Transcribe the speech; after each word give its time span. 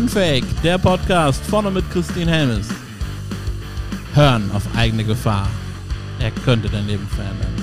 Unfake, 0.00 0.46
der 0.62 0.78
Podcast 0.78 1.44
vorne 1.44 1.70
mit 1.70 1.84
Christine 1.90 2.30
Helmes. 2.30 2.70
Hören 4.14 4.50
auf 4.52 4.66
eigene 4.74 5.04
Gefahr. 5.04 5.46
Er 6.18 6.30
könnte 6.30 6.70
dein 6.70 6.86
Leben 6.86 7.06
verändern. 7.06 7.54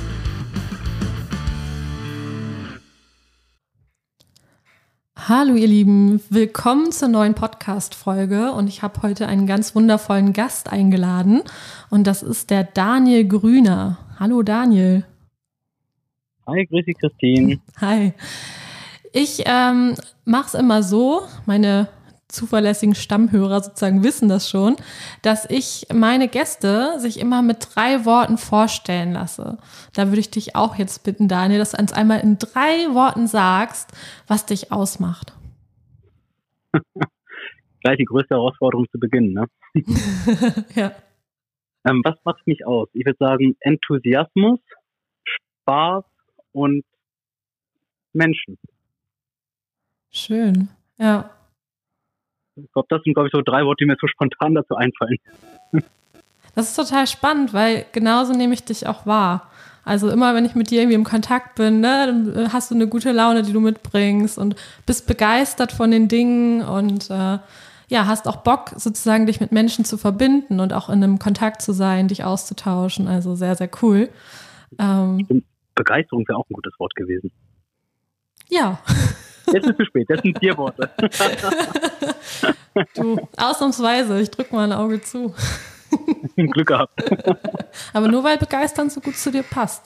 Hallo 5.15 5.55
ihr 5.55 5.65
Lieben, 5.65 6.21
willkommen 6.29 6.91
zur 6.91 7.07
neuen 7.07 7.33
Podcast-Folge 7.33 8.51
und 8.51 8.67
ich 8.67 8.83
habe 8.83 9.01
heute 9.01 9.27
einen 9.27 9.47
ganz 9.47 9.73
wundervollen 9.73 10.31
Gast 10.33 10.71
eingeladen 10.71 11.41
und 11.89 12.05
das 12.05 12.21
ist 12.21 12.51
der 12.51 12.65
Daniel 12.65 13.27
Grüner. 13.27 13.97
Hallo 14.19 14.43
Daniel. 14.43 15.05
Hi, 16.45 16.67
grüß 16.67 16.85
dich 16.85 16.97
Christine. 16.99 17.59
Hi. 17.81 18.13
Ich 19.11 19.41
ähm, 19.45 19.95
mache 20.23 20.45
es 20.45 20.53
immer 20.53 20.83
so, 20.83 21.23
meine 21.47 21.87
zuverlässigen 22.29 22.95
Stammhörer 22.95 23.61
sozusagen 23.61 24.03
wissen 24.03 24.27
das 24.27 24.49
schon, 24.49 24.75
dass 25.21 25.49
ich 25.49 25.87
meine 25.93 26.27
Gäste 26.27 26.99
sich 26.99 27.19
immer 27.19 27.41
mit 27.41 27.75
drei 27.75 28.05
Worten 28.05 28.37
vorstellen 28.37 29.13
lasse. 29.13 29.57
Da 29.93 30.07
würde 30.07 30.19
ich 30.19 30.29
dich 30.29 30.55
auch 30.55 30.75
jetzt 30.75 31.03
bitten, 31.03 31.27
Daniel, 31.27 31.59
dass 31.59 31.71
du 31.71 31.77
uns 31.79 31.93
einmal 31.93 32.19
in 32.19 32.37
drei 32.37 32.93
Worten 32.93 33.27
sagst, 33.27 33.91
was 34.27 34.45
dich 34.45 34.71
ausmacht. 34.71 35.33
Gleich 37.81 37.97
die 37.97 38.05
größte 38.05 38.35
Herausforderung 38.35 38.87
zu 38.91 38.99
beginnen, 38.99 39.33
ne? 39.33 39.45
ja. 40.75 40.91
Ähm, 41.87 42.01
was 42.03 42.15
macht 42.25 42.45
mich 42.45 42.65
aus? 42.65 42.89
Ich 42.93 43.05
würde 43.05 43.17
sagen 43.19 43.55
Enthusiasmus, 43.61 44.59
Spaß 45.23 46.03
und 46.51 46.83
Menschen. 48.11 48.57
Schön, 50.11 50.69
ja. 50.97 51.36
Ich 52.63 52.71
glaube, 52.73 52.87
das 52.89 53.01
sind, 53.03 53.13
glaube 53.13 53.27
ich, 53.27 53.31
so 53.33 53.41
drei 53.41 53.63
Worte, 53.63 53.83
die 53.83 53.85
mir 53.85 53.97
so 53.99 54.07
spontan 54.07 54.55
dazu 54.55 54.75
einfallen. 54.75 55.17
Das 56.55 56.69
ist 56.69 56.75
total 56.75 57.05
spannend, 57.05 57.53
weil 57.53 57.85
genauso 57.91 58.33
nehme 58.33 58.53
ich 58.53 58.63
dich 58.63 58.87
auch 58.87 59.05
wahr. 59.05 59.51
Also 59.85 60.09
immer, 60.09 60.33
wenn 60.35 60.43
ich 60.43 60.55
mit 60.55 60.69
dir 60.69 60.81
irgendwie 60.81 60.95
im 60.95 61.03
Kontakt 61.03 61.55
bin, 61.55 61.79
ne, 61.79 62.07
dann 62.07 62.51
hast 62.51 62.71
du 62.71 62.75
eine 62.75 62.87
gute 62.87 63.11
Laune, 63.11 63.43
die 63.43 63.53
du 63.53 63.61
mitbringst 63.61 64.37
und 64.37 64.55
bist 64.85 65.07
begeistert 65.07 65.71
von 65.71 65.91
den 65.91 66.07
Dingen 66.07 66.61
und 66.61 67.09
äh, 67.09 67.37
ja, 67.89 68.05
hast 68.05 68.27
auch 68.27 68.37
Bock, 68.37 68.71
sozusagen 68.75 69.27
dich 69.27 69.39
mit 69.39 69.51
Menschen 69.51 69.85
zu 69.85 69.97
verbinden 69.97 70.59
und 70.59 70.73
auch 70.73 70.89
in 70.89 71.03
einem 71.03 71.19
Kontakt 71.19 71.61
zu 71.61 71.71
sein, 71.71 72.09
dich 72.09 72.25
auszutauschen. 72.25 73.07
Also 73.07 73.35
sehr, 73.35 73.55
sehr 73.55 73.69
cool. 73.81 74.09
Ähm, 74.77 75.25
Begeisterung 75.73 76.27
wäre 76.27 76.37
auch 76.37 76.49
ein 76.49 76.53
gutes 76.53 76.73
Wort 76.79 76.95
gewesen. 76.95 77.31
Ja. 78.49 78.79
Jetzt 79.53 79.65
ist 79.65 79.71
es 79.71 79.77
zu 79.77 79.85
spät, 79.85 80.09
das 80.09 80.21
sind 80.21 80.37
vier 80.39 80.57
Worte. 80.57 80.89
du, 82.95 83.17
ausnahmsweise, 83.37 84.19
ich 84.19 84.29
drücke 84.29 84.53
mal 84.53 84.65
ein 84.65 84.77
Auge 84.77 85.01
zu. 85.01 85.33
Glück 86.35 86.67
gehabt. 86.67 86.91
Aber 87.93 88.07
nur 88.07 88.23
weil 88.23 88.37
begeistern 88.37 88.89
so 88.89 88.99
gut 88.99 89.15
zu 89.15 89.31
dir 89.31 89.43
passt. 89.43 89.83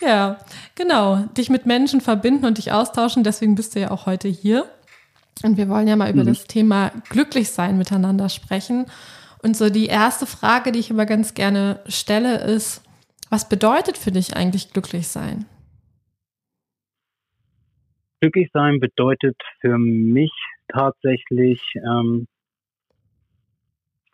ja, 0.00 0.38
genau. 0.74 1.28
Dich 1.36 1.50
mit 1.50 1.66
Menschen 1.66 2.00
verbinden 2.00 2.46
und 2.46 2.58
dich 2.58 2.72
austauschen, 2.72 3.24
deswegen 3.24 3.54
bist 3.54 3.74
du 3.74 3.80
ja 3.80 3.90
auch 3.90 4.06
heute 4.06 4.28
hier. 4.28 4.66
Und 5.42 5.56
wir 5.56 5.68
wollen 5.68 5.88
ja 5.88 5.96
mal 5.96 6.10
über 6.10 6.22
mhm. 6.22 6.28
das 6.28 6.44
Thema 6.44 6.92
Glücklichsein 7.08 7.78
miteinander 7.78 8.28
sprechen. 8.28 8.86
Und 9.42 9.56
so 9.56 9.70
die 9.70 9.86
erste 9.86 10.26
Frage, 10.26 10.70
die 10.70 10.78
ich 10.78 10.90
immer 10.90 11.06
ganz 11.06 11.34
gerne 11.34 11.80
stelle, 11.86 12.38
ist, 12.38 12.82
was 13.30 13.48
bedeutet 13.48 13.96
für 13.96 14.12
dich 14.12 14.36
eigentlich 14.36 14.72
glücklich 14.72 15.08
sein? 15.08 15.46
Glücklich 18.20 18.50
sein 18.52 18.80
bedeutet 18.80 19.36
für 19.60 19.78
mich 19.78 20.32
tatsächlich 20.68 21.62
ähm, 21.76 22.28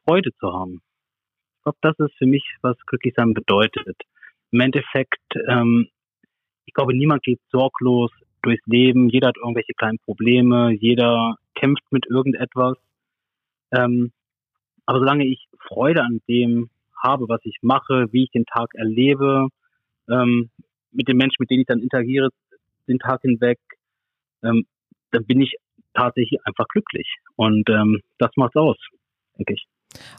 Freude 0.05 0.31
zu 0.39 0.53
haben. 0.53 0.81
Ich 1.57 1.63
glaube, 1.65 1.79
das 1.81 1.99
ist 1.99 2.17
für 2.17 2.27
mich, 2.27 2.45
was 2.63 2.77
glücklich 2.87 3.15
sein 3.17 3.35
bedeutet. 3.35 3.97
Im 4.53 4.61
Endeffekt, 4.61 5.21
ähm, 5.49 5.89
ich 6.67 6.75
glaube, 6.75 6.97
niemand 6.97 7.25
geht 7.25 7.41
sorglos 7.51 8.13
durchs 8.43 8.65
Leben. 8.67 9.09
Jeder 9.09 9.29
hat 9.29 9.39
irgendwelche 9.39 9.75
kleinen 9.75 9.99
Probleme. 9.99 10.71
Jeder 10.71 11.37
kämpft 11.57 11.83
mit 11.91 12.07
irgendetwas. 12.07 12.77
Ähm, 13.73 14.13
aber 14.87 15.01
solange 15.01 15.27
ich 15.27 15.49
Freude 15.67 16.03
an 16.03 16.21
dem 16.29 16.71
habe, 16.97 17.29
was 17.29 17.41
ich 17.43 17.59
mache, 17.63 18.07
wie 18.13 18.25
ich 18.25 18.31
den 18.31 18.47
Tag 18.47 18.69
erlebe, 18.75 19.49
ähm, 20.09 20.51
mit 20.93 21.09
den 21.09 21.17
Menschen, 21.17 21.37
mit 21.41 21.51
denen 21.51 21.63
ich 21.63 21.67
dann 21.67 21.83
interagiere, 21.83 22.31
den 22.87 23.01
Tag 23.01 23.23
hinweg, 23.23 23.59
ähm, 24.43 24.67
dann 25.11 25.25
bin 25.25 25.41
ich 25.41 25.57
tatsächlich 25.95 26.41
einfach 26.45 26.67
glücklich. 26.69 27.07
Und 27.37 27.69
ähm, 27.69 28.01
das 28.19 28.31
macht's 28.37 28.57
aus, 28.57 28.77
denke 29.39 29.55
ich. 29.55 29.67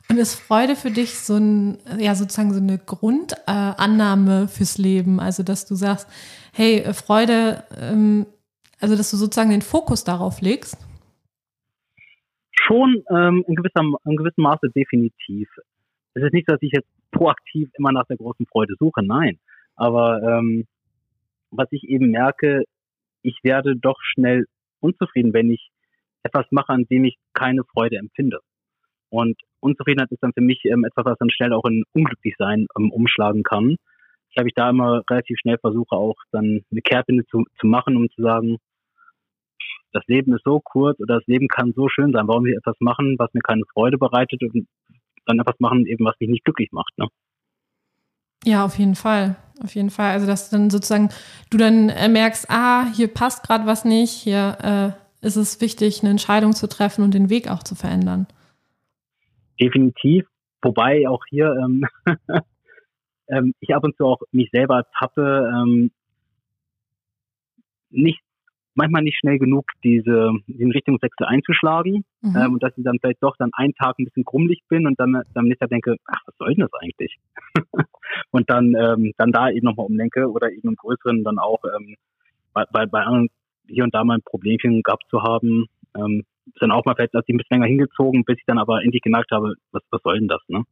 Und 0.09 0.17
ist 0.17 0.35
Freude 0.35 0.75
für 0.75 0.91
dich 0.91 1.19
so 1.19 1.35
ein, 1.35 1.77
ja, 1.99 2.15
sozusagen 2.15 2.53
so 2.53 2.59
eine 2.59 2.79
Grundannahme 2.79 4.43
äh, 4.43 4.47
fürs 4.47 4.77
Leben? 4.77 5.19
Also, 5.19 5.43
dass 5.43 5.65
du 5.65 5.75
sagst, 5.75 6.09
hey, 6.53 6.93
Freude, 6.93 7.63
ähm, 7.79 8.25
also, 8.79 8.95
dass 8.95 9.11
du 9.11 9.17
sozusagen 9.17 9.51
den 9.51 9.61
Fokus 9.61 10.03
darauf 10.03 10.41
legst? 10.41 10.77
Schon 12.51 13.03
ähm, 13.11 13.43
in, 13.47 13.55
gewisser, 13.55 13.81
in 13.81 14.15
gewissem 14.15 14.43
Maße 14.43 14.69
definitiv. 14.75 15.49
Es 16.13 16.23
ist 16.23 16.33
nicht 16.33 16.47
so, 16.47 16.53
dass 16.53 16.61
ich 16.61 16.71
jetzt 16.73 16.89
proaktiv 17.11 17.69
immer 17.77 17.91
nach 17.91 18.05
der 18.07 18.17
großen 18.17 18.45
Freude 18.47 18.73
suche, 18.79 19.03
nein. 19.03 19.39
Aber 19.75 20.21
ähm, 20.23 20.65
was 21.51 21.67
ich 21.71 21.83
eben 21.83 22.09
merke, 22.09 22.63
ich 23.27 23.39
werde 23.43 23.75
doch 23.75 23.97
schnell 24.01 24.45
unzufrieden, 24.79 25.33
wenn 25.33 25.51
ich 25.51 25.69
etwas 26.23 26.45
mache, 26.51 26.73
an 26.73 26.85
dem 26.89 27.05
ich 27.05 27.17
keine 27.33 27.63
Freude 27.63 27.97
empfinde. 27.97 28.39
Und 29.09 29.39
Unzufriedenheit 29.59 30.11
ist 30.11 30.23
dann 30.23 30.33
für 30.33 30.41
mich 30.41 30.63
ähm, 30.65 30.85
etwas, 30.85 31.05
was 31.05 31.17
dann 31.17 31.29
schnell 31.29 31.53
auch 31.53 31.65
in 31.65 31.83
Unglücklichsein 31.93 32.67
ähm, 32.77 32.91
umschlagen 32.91 33.43
kann. 33.43 33.77
Ich 34.29 34.37
habe 34.37 34.49
ich 34.49 34.53
da 34.53 34.69
immer 34.69 35.03
relativ 35.09 35.37
schnell 35.39 35.57
versuche 35.57 35.95
auch 35.95 36.15
dann 36.31 36.61
eine 36.71 36.81
Kehrtwende 36.81 37.25
zu, 37.25 37.43
zu 37.59 37.67
machen, 37.67 37.95
um 37.95 38.09
zu 38.09 38.21
sagen, 38.21 38.57
das 39.93 40.03
Leben 40.07 40.33
ist 40.33 40.43
so 40.43 40.59
kurz 40.59 40.99
oder 40.99 41.15
das 41.15 41.27
Leben 41.27 41.47
kann 41.47 41.73
so 41.73 41.87
schön 41.87 42.11
sein. 42.11 42.27
Warum 42.27 42.43
will 42.43 42.51
ich 42.51 42.57
etwas 42.57 42.75
machen, 42.79 43.15
was 43.17 43.33
mir 43.33 43.41
keine 43.41 43.63
Freude 43.73 43.97
bereitet 43.97 44.43
und 44.43 44.67
dann 45.25 45.39
etwas 45.39 45.59
machen, 45.59 45.85
eben 45.85 46.05
was 46.05 46.15
mich 46.19 46.29
nicht 46.29 46.45
glücklich 46.45 46.71
macht. 46.71 46.97
Ne? 46.97 47.07
Ja, 48.45 48.65
auf 48.65 48.77
jeden 48.77 48.95
Fall. 48.95 49.35
Auf 49.63 49.75
jeden 49.75 49.89
Fall. 49.89 50.11
Also, 50.11 50.27
dass 50.27 50.49
dann 50.49 50.69
sozusagen 50.69 51.09
du 51.49 51.57
dann 51.57 51.89
äh, 51.89 52.07
merkst, 52.07 52.49
ah, 52.49 52.85
hier 52.93 53.07
passt 53.07 53.43
gerade 53.43 53.65
was 53.65 53.85
nicht, 53.85 54.11
hier 54.11 54.95
äh, 55.21 55.25
ist 55.25 55.35
es 55.35 55.61
wichtig, 55.61 56.01
eine 56.01 56.11
Entscheidung 56.11 56.53
zu 56.53 56.67
treffen 56.67 57.03
und 57.03 57.13
den 57.13 57.29
Weg 57.29 57.49
auch 57.49 57.63
zu 57.63 57.75
verändern. 57.75 58.27
Definitiv. 59.59 60.25
Wobei 60.61 61.07
auch 61.07 61.23
hier 61.29 61.55
ähm, 61.63 61.85
ähm, 63.29 63.53
ich 63.59 63.75
ab 63.75 63.83
und 63.83 63.95
zu 63.97 64.05
auch 64.05 64.21
mich 64.31 64.49
selber 64.51 64.85
tappe, 64.97 65.51
ähm, 65.53 65.91
nicht 67.89 68.19
manchmal 68.77 69.01
nicht 69.01 69.17
schnell 69.19 69.39
genug, 69.39 69.65
diese, 69.83 70.31
diesen 70.47 70.71
Richtungswechsel 70.71 71.25
einzuschlagen. 71.25 72.05
Mhm. 72.21 72.35
Ähm, 72.35 72.53
und 72.53 72.63
dass 72.63 72.77
ich 72.77 72.83
dann 72.83 72.97
vielleicht 73.01 73.21
doch 73.21 73.35
dann 73.37 73.49
einen 73.53 73.73
Tag 73.73 73.97
ein 73.99 74.05
bisschen 74.05 74.23
krummelig 74.23 74.61
bin 74.69 74.87
und 74.87 74.99
dann, 74.99 75.21
dann 75.33 75.45
nächsten 75.45 75.67
denke, 75.67 75.97
ach, 76.05 76.21
was 76.25 76.35
soll 76.37 76.53
denn 76.53 76.67
das 76.69 76.81
eigentlich? 76.81 77.17
und 78.31 78.49
dann, 78.49 78.75
ähm, 78.75 79.11
dann 79.17 79.31
da 79.31 79.49
eben 79.49 79.65
nochmal 79.65 79.87
umlenke 79.87 80.29
oder 80.29 80.51
eben 80.51 80.69
im 80.69 80.75
Größeren 80.75 81.23
dann 81.23 81.39
auch 81.39 81.61
ähm, 81.65 81.95
bei, 82.53 82.65
bei, 82.71 82.85
bei 82.85 83.01
anderen 83.01 83.29
hier 83.67 83.83
und 83.83 83.93
da 83.93 84.03
mal 84.03 84.15
ein 84.15 84.23
Problemchen 84.23 84.81
gehabt 84.83 85.03
zu 85.09 85.21
haben, 85.23 85.65
ähm, 85.97 86.23
ist 86.45 86.61
dann 86.61 86.71
auch 86.71 86.85
mal 86.85 86.95
vielleicht 86.95 87.13
ein 87.13 87.37
bisschen 87.37 87.45
länger 87.49 87.65
hingezogen, 87.65 88.23
bis 88.23 88.37
ich 88.37 88.45
dann 88.45 88.59
aber 88.59 88.83
endlich 88.83 89.01
gemerkt 89.01 89.31
habe, 89.31 89.55
was, 89.71 89.83
was 89.89 90.01
soll 90.03 90.19
denn 90.19 90.29
das, 90.29 90.41
ne? 90.47 90.63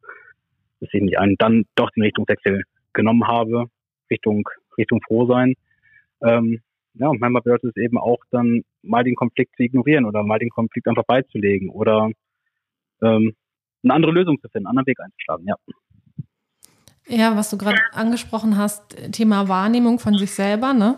Dass 0.80 0.90
ich 0.94 1.02
mich 1.02 1.20
einen 1.20 1.36
dann 1.38 1.66
doch 1.76 1.90
den 1.92 2.04
Richtungswechsel 2.04 2.64
genommen 2.94 3.28
habe, 3.28 3.66
Richtung, 4.09 4.47
Richtung 4.78 5.02
froh 5.06 5.26
sein. 5.26 5.56
Ähm, 6.22 6.62
ja, 6.97 7.08
und 7.08 7.20
manchmal 7.20 7.42
bedeutet 7.42 7.76
es 7.76 7.84
eben 7.84 7.97
auch 7.97 8.20
dann 8.32 8.64
mal 8.82 9.03
den 9.03 9.16
Konflikt 9.16 9.56
zu 9.56 9.64
ignorieren 9.64 10.06
oder 10.06 10.24
mal 10.24 10.40
den 10.40 10.50
Konflikt 10.50 10.88
einfach 10.88 11.06
beizulegen 11.06 11.70
oder 11.70 12.09
ähm, 13.02 13.36
eine 13.84 13.94
andere 13.94 14.12
Lösung 14.12 14.40
zu 14.42 14.47
finden, 14.50 14.68
einen 14.68 14.78
anderen 14.78 14.88
Weg 14.88 15.00
einzuschlagen, 15.00 15.46
ja. 15.47 15.56
Ja, 17.08 17.38
was 17.38 17.52
du 17.52 17.58
gerade 17.58 17.80
angesprochen 17.94 18.58
hast, 18.58 18.97
Thema 19.12 19.47
Wahrnehmung 19.47 20.00
von 20.00 20.18
sich 20.18 20.32
selber, 20.32 20.74
ne? 20.74 20.97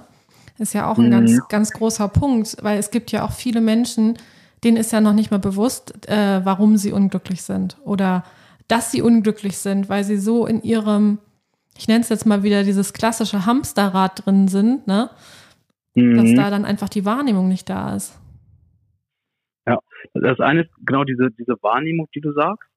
Ist 0.57 0.73
ja 0.73 0.89
auch 0.89 0.97
ein 0.97 1.07
mhm. 1.07 1.11
ganz, 1.11 1.47
ganz 1.49 1.71
großer 1.71 2.07
Punkt, 2.07 2.57
weil 2.61 2.79
es 2.79 2.89
gibt 2.89 3.11
ja 3.11 3.23
auch 3.23 3.31
viele 3.31 3.61
Menschen, 3.61 4.17
denen 4.63 4.77
ist 4.77 4.91
ja 4.91 5.01
noch 5.01 5.13
nicht 5.13 5.29
mal 5.29 5.39
bewusst, 5.39 6.07
äh, 6.07 6.43
warum 6.43 6.77
sie 6.77 6.91
unglücklich 6.91 7.43
sind 7.43 7.77
oder 7.83 8.23
dass 8.67 8.91
sie 8.91 9.01
unglücklich 9.01 9.57
sind, 9.57 9.89
weil 9.89 10.03
sie 10.03 10.17
so 10.17 10.47
in 10.47 10.61
ihrem, 10.63 11.19
ich 11.77 11.87
nenne 11.87 12.01
es 12.01 12.09
jetzt 12.09 12.25
mal 12.25 12.41
wieder 12.41 12.63
dieses 12.63 12.93
klassische 12.93 13.45
Hamsterrad 13.45 14.25
drin 14.25 14.47
sind, 14.47 14.87
ne? 14.87 15.09
Mhm. 16.05 16.17
dass 16.17 16.33
da 16.33 16.49
dann 16.49 16.65
einfach 16.65 16.89
die 16.89 17.05
Wahrnehmung 17.05 17.47
nicht 17.47 17.69
da 17.69 17.95
ist. 17.95 18.19
Ja, 19.65 19.79
das 20.13 20.39
eine 20.39 20.61
ist 20.61 20.71
genau 20.85 21.03
diese, 21.03 21.29
diese 21.31 21.55
Wahrnehmung, 21.61 22.07
die 22.15 22.21
du 22.21 22.31
sagst. 22.31 22.69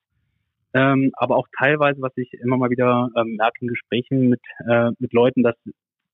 Ähm, 0.73 1.11
aber 1.15 1.37
auch 1.37 1.49
teilweise, 1.59 2.01
was 2.01 2.13
ich 2.17 2.33
immer 2.35 2.57
mal 2.57 2.71
wieder 2.71 3.09
ähm, 3.17 3.37
merke 3.37 3.59
in 3.61 3.69
Gesprächen 3.69 4.29
mit, 4.29 4.41
äh, 4.69 4.91
mit 4.99 5.13
Leuten, 5.13 5.43
dass, 5.43 5.57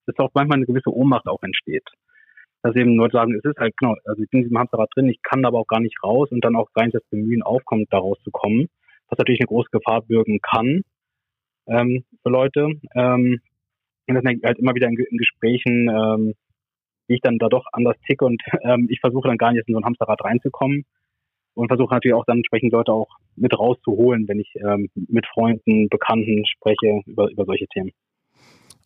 dass 0.06 0.18
auch 0.18 0.30
manchmal 0.34 0.56
eine 0.56 0.66
gewisse 0.66 0.94
Ohnmacht 0.94 1.26
auch 1.26 1.42
entsteht. 1.42 1.84
dass 2.62 2.74
eben 2.74 2.96
Leute 2.96 3.18
sagen, 3.18 3.34
es 3.34 3.44
ist 3.44 3.58
halt 3.58 3.76
genau, 3.76 3.96
also 4.04 4.22
ich 4.22 4.30
bin 4.30 4.40
in 4.40 4.44
diesem 4.44 4.58
Hamsterrad 4.58 4.88
drin, 4.94 5.08
ich 5.08 5.20
kann 5.22 5.44
aber 5.44 5.58
auch 5.58 5.66
gar 5.66 5.80
nicht 5.80 6.02
raus 6.02 6.30
und 6.30 6.44
dann 6.44 6.56
auch 6.56 6.72
gar 6.72 6.84
nicht 6.84 6.94
das 6.94 7.04
Bemühen 7.10 7.42
aufkommt, 7.42 7.88
da 7.90 7.98
rauszukommen, 7.98 8.68
was 9.08 9.18
natürlich 9.18 9.40
eine 9.40 9.48
große 9.48 9.68
Gefahr 9.70 10.02
bürgen 10.02 10.40
kann 10.40 10.82
ähm, 11.66 12.04
für 12.22 12.30
Leute. 12.30 12.70
Ähm, 12.94 13.40
und 14.08 14.14
das 14.14 14.24
merke 14.24 14.38
ich 14.38 14.44
halt 14.44 14.58
immer 14.58 14.74
wieder 14.74 14.88
in, 14.88 14.96
in 14.96 15.18
Gesprächen, 15.18 15.88
ähm, 15.88 16.34
wie 17.06 17.14
ich 17.14 17.20
dann 17.20 17.38
da 17.38 17.48
doch 17.48 17.66
anders 17.72 17.96
ticke 18.06 18.24
und 18.24 18.42
ähm, 18.62 18.88
ich 18.90 19.00
versuche 19.00 19.28
dann 19.28 19.38
gar 19.38 19.52
nicht 19.52 19.66
in 19.66 19.74
so 19.74 19.80
ein 19.80 19.84
Hamsterrad 19.84 20.22
reinzukommen 20.24 20.84
und 21.54 21.68
versuche 21.68 21.94
natürlich 21.94 22.14
auch 22.14 22.24
dann 22.26 22.38
entsprechend 22.38 22.72
Leute 22.72 22.92
auch 22.92 23.08
mit 23.34 23.58
rauszuholen, 23.58 24.28
wenn 24.28 24.40
ich 24.40 24.52
ähm, 24.56 24.88
mit 24.94 25.26
Freunden, 25.26 25.88
Bekannten 25.88 26.44
spreche 26.46 27.00
über, 27.06 27.30
über 27.30 27.44
solche 27.44 27.66
Themen. 27.68 27.92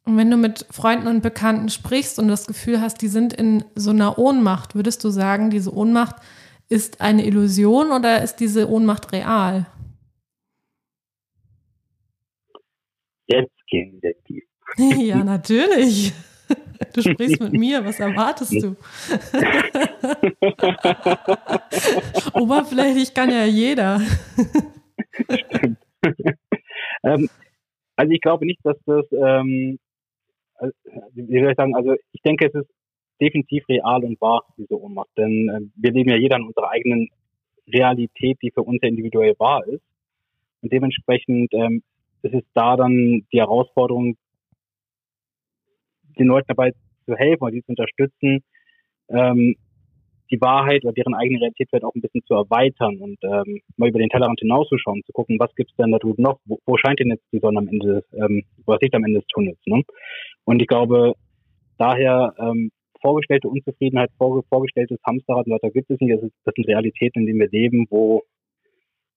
Und 0.05 0.17
wenn 0.17 0.31
du 0.31 0.37
mit 0.37 0.67
Freunden 0.71 1.09
und 1.09 1.23
Bekannten 1.23 1.69
sprichst 1.69 2.19
und 2.19 2.29
das 2.29 2.47
Gefühl 2.47 2.81
hast, 2.81 3.03
die 3.03 3.09
sind 3.09 3.33
in 3.33 3.65
so 3.75 3.91
einer 3.91 4.19
Ohnmacht, 4.19 4.75
würdest 4.75 5.05
du 5.05 5.11
sagen, 5.11 5.51
diese 5.51 5.75
Ohnmacht 5.75 6.17
ist 6.69 7.01
eine 7.01 7.27
Illusion 7.27 7.91
oder 7.91 8.23
ist 8.23 8.37
diese 8.37 8.71
Ohnmacht 8.71 9.13
real? 9.13 9.67
Jetzt 13.27 13.67
gehen 13.69 13.99
wir 14.01 14.15
tief. 14.25 14.45
ja, 14.99 15.23
natürlich. 15.23 16.13
Du 16.95 17.03
sprichst 17.03 17.41
mit 17.41 17.53
mir, 17.53 17.85
was 17.85 18.01
erwartest 18.01 18.55
du? 18.55 18.77
Oberflächlich 22.41 23.13
kann 23.15 23.31
ja 23.31 23.45
jeder. 23.45 24.01
Stimmt. 25.29 25.79
ähm, 27.05 27.29
also 27.97 28.13
ich 28.13 28.21
glaube 28.21 28.47
nicht, 28.47 28.61
dass 28.65 28.77
das, 28.87 29.05
ähm, 29.13 29.79
also, 30.55 30.73
wie 31.15 31.41
soll 31.41 31.51
ich 31.51 31.57
sagen, 31.57 31.75
also 31.77 31.95
ich 32.13 32.23
denke, 32.23 32.47
es 32.47 32.55
ist 32.55 32.71
definitiv 33.21 33.69
real 33.69 34.03
und 34.05 34.21
wahr, 34.21 34.45
diese 34.57 34.81
Ohnmacht. 34.81 35.11
Denn 35.17 35.49
äh, 35.49 35.61
wir 35.77 35.93
leben 35.93 36.11
ja 36.11 36.17
jeder 36.17 36.37
in 36.37 36.45
unserer 36.45 36.71
eigenen 36.71 37.09
Realität, 37.73 38.39
die 38.43 38.51
für 38.51 38.63
uns 38.63 38.81
ja 38.83 38.89
individuell 38.89 39.35
wahr 39.39 39.67
ist. 39.67 39.83
Und 40.63 40.73
dementsprechend 40.73 41.53
ähm, 41.53 41.83
ist 42.23 42.35
es 42.35 42.45
da 42.55 42.77
dann 42.77 43.27
die 43.33 43.39
Herausforderung, 43.39 44.17
den 46.19 46.27
Leuten 46.27 46.47
dabei 46.49 46.73
zu 47.07 47.15
helfen 47.17 47.43
oder 47.43 47.53
die 47.53 47.63
zu 47.63 47.71
unterstützen, 47.71 48.43
ähm, 49.09 49.57
die 50.31 50.41
Wahrheit 50.41 50.85
oder 50.85 50.93
deren 50.93 51.15
eigene 51.15 51.41
Realität 51.41 51.69
vielleicht 51.69 51.85
auch 51.85 51.95
ein 51.95 52.01
bisschen 52.01 52.23
zu 52.25 52.35
erweitern 52.35 52.99
und 52.99 53.19
ähm, 53.25 53.61
mal 53.77 53.89
über 53.89 53.99
den 53.99 54.09
Tellerrand 54.09 54.39
hinauszuschauen, 54.39 55.03
zu 55.05 55.13
gucken, 55.13 55.39
was 55.41 55.55
gibt's 55.57 55.75
denn 55.77 55.91
da 55.91 55.99
drüben 55.99 56.23
noch, 56.23 56.39
wo, 56.45 56.59
wo 56.67 56.77
scheint 56.77 57.01
denn 57.01 57.09
jetzt 57.09 57.25
die 57.33 57.41
Sonne 57.41 57.59
am 57.59 57.69
Ende, 57.69 58.05
ähm, 58.13 58.45
was 58.65 58.81
Licht 58.81 58.95
am 58.95 59.05
Ende 59.05 59.21
des 59.21 59.27
Tunnels. 59.29 59.59
Ne? 59.67 59.83
Und 60.45 60.63
ich 60.63 60.69
glaube, 60.69 61.15
daher 61.79 62.35
ähm, 62.39 62.71
vorgestellte 63.01 63.49
Unzufriedenheit, 63.49 64.11
vor, 64.19 64.43
vorgestelltes 64.49 64.99
Hamsterrad 65.05 65.47
und 65.47 65.73
gibt 65.73 65.91
es 65.91 66.01
nicht. 66.01 66.15
Das, 66.15 66.23
ist, 66.23 66.35
das 66.45 66.55
sind 66.55 66.69
Realitäten, 66.69 67.21
in 67.21 67.27
denen 67.27 67.41
wir 67.41 67.49
leben, 67.49 67.87
wo 67.91 68.23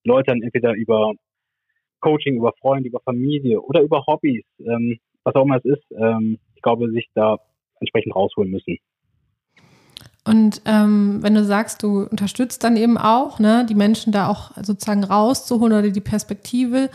Leute 0.03 0.31
dann 0.31 0.41
entweder 0.41 0.73
über 0.73 1.13
Coaching, 1.99 2.37
über 2.37 2.53
Freunde, 2.59 2.89
über 2.89 2.99
Familie 3.01 3.61
oder 3.61 3.81
über 3.81 4.05
Hobbys, 4.07 4.43
ähm, 4.59 4.97
was 5.23 5.35
auch 5.35 5.43
immer 5.43 5.57
es 5.57 5.65
ist, 5.65 5.83
ähm, 5.91 6.37
glaube, 6.63 6.89
sich 6.91 7.07
da 7.13 7.37
entsprechend 7.79 8.15
rausholen 8.15 8.51
müssen. 8.51 8.77
Und 10.25 10.61
ähm, 10.65 11.19
wenn 11.21 11.35
du 11.35 11.43
sagst, 11.43 11.83
du 11.83 12.03
unterstützt 12.03 12.63
dann 12.63 12.77
eben 12.77 12.97
auch, 12.97 13.39
ne, 13.39 13.65
die 13.67 13.75
Menschen 13.75 14.13
da 14.13 14.29
auch 14.29 14.51
sozusagen 14.61 15.03
rauszuholen 15.03 15.73
oder 15.73 15.89
die 15.89 16.01
Perspektive 16.01 16.89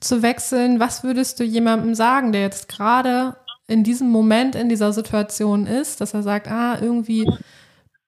zu 0.00 0.22
wechseln, 0.22 0.80
was 0.80 1.02
würdest 1.02 1.40
du 1.40 1.44
jemandem 1.44 1.94
sagen, 1.94 2.32
der 2.32 2.42
jetzt 2.42 2.68
gerade 2.68 3.36
in 3.66 3.84
diesem 3.84 4.10
Moment 4.10 4.54
in 4.54 4.68
dieser 4.68 4.92
Situation 4.92 5.66
ist, 5.66 6.02
dass 6.02 6.12
er 6.12 6.22
sagt, 6.22 6.48
ah, 6.48 6.78
irgendwie 6.78 7.26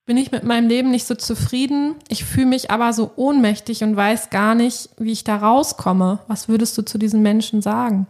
bin 0.05 0.15
ich 0.15 0.31
mit 0.31 0.43
meinem 0.43 0.69
Leben 0.69 0.91
nicht 0.91 1.07
so 1.07 1.15
zufrieden, 1.15 1.95
ich 2.07 2.23
fühle 2.23 2.45
mich 2.45 2.69
aber 2.69 2.93
so 2.93 3.11
ohnmächtig 3.15 3.83
und 3.83 3.95
weiß 3.95 4.29
gar 4.29 4.53
nicht, 4.53 4.89
wie 4.97 5.11
ich 5.11 5.23
da 5.23 5.37
rauskomme. 5.37 6.19
Was 6.27 6.47
würdest 6.47 6.77
du 6.77 6.83
zu 6.83 6.99
diesen 6.99 7.23
Menschen 7.23 7.63
sagen? 7.63 8.07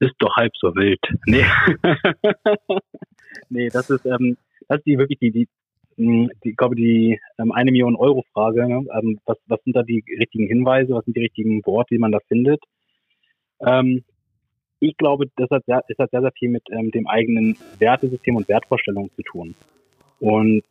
Ist 0.00 0.14
doch 0.18 0.36
halb 0.36 0.52
so 0.56 0.74
wild. 0.74 1.00
Nee. 1.26 1.44
nee, 3.48 3.68
das 3.68 3.90
ist, 3.90 4.06
ähm, 4.06 4.36
das 4.68 4.78
ist 4.78 4.86
die 4.86 4.98
wirklich 4.98 5.18
die, 5.18 5.30
die, 5.30 5.48
hm, 5.96 6.30
die 6.44 6.50
ich 6.50 6.56
glaube, 6.56 6.76
die 6.76 7.20
ähm, 7.38 7.52
eine 7.52 7.70
Million 7.70 7.96
Euro 7.96 8.24
Frage. 8.32 8.66
Ne? 8.68 8.86
Ähm, 8.98 9.20
was, 9.26 9.38
was 9.46 9.62
sind 9.64 9.76
da 9.76 9.82
die 9.82 10.04
richtigen 10.18 10.46
Hinweise? 10.46 10.94
Was 10.94 11.04
sind 11.04 11.16
die 11.16 11.22
richtigen 11.22 11.64
Worte, 11.66 11.94
die 11.94 11.98
man 11.98 12.12
da 12.12 12.18
findet? 12.28 12.62
Ähm, 13.60 14.04
ich 14.80 14.96
glaube, 14.96 15.26
das 15.36 15.50
hat, 15.50 15.64
sehr, 15.66 15.82
das 15.88 15.98
hat 15.98 16.10
sehr, 16.10 16.20
sehr 16.20 16.32
viel 16.32 16.50
mit 16.50 16.62
ähm, 16.70 16.90
dem 16.92 17.06
eigenen 17.08 17.56
Wertesystem 17.78 18.36
und 18.36 18.48
Wertvorstellungen 18.48 19.10
zu 19.16 19.22
tun. 19.22 19.54
Und 20.20 20.62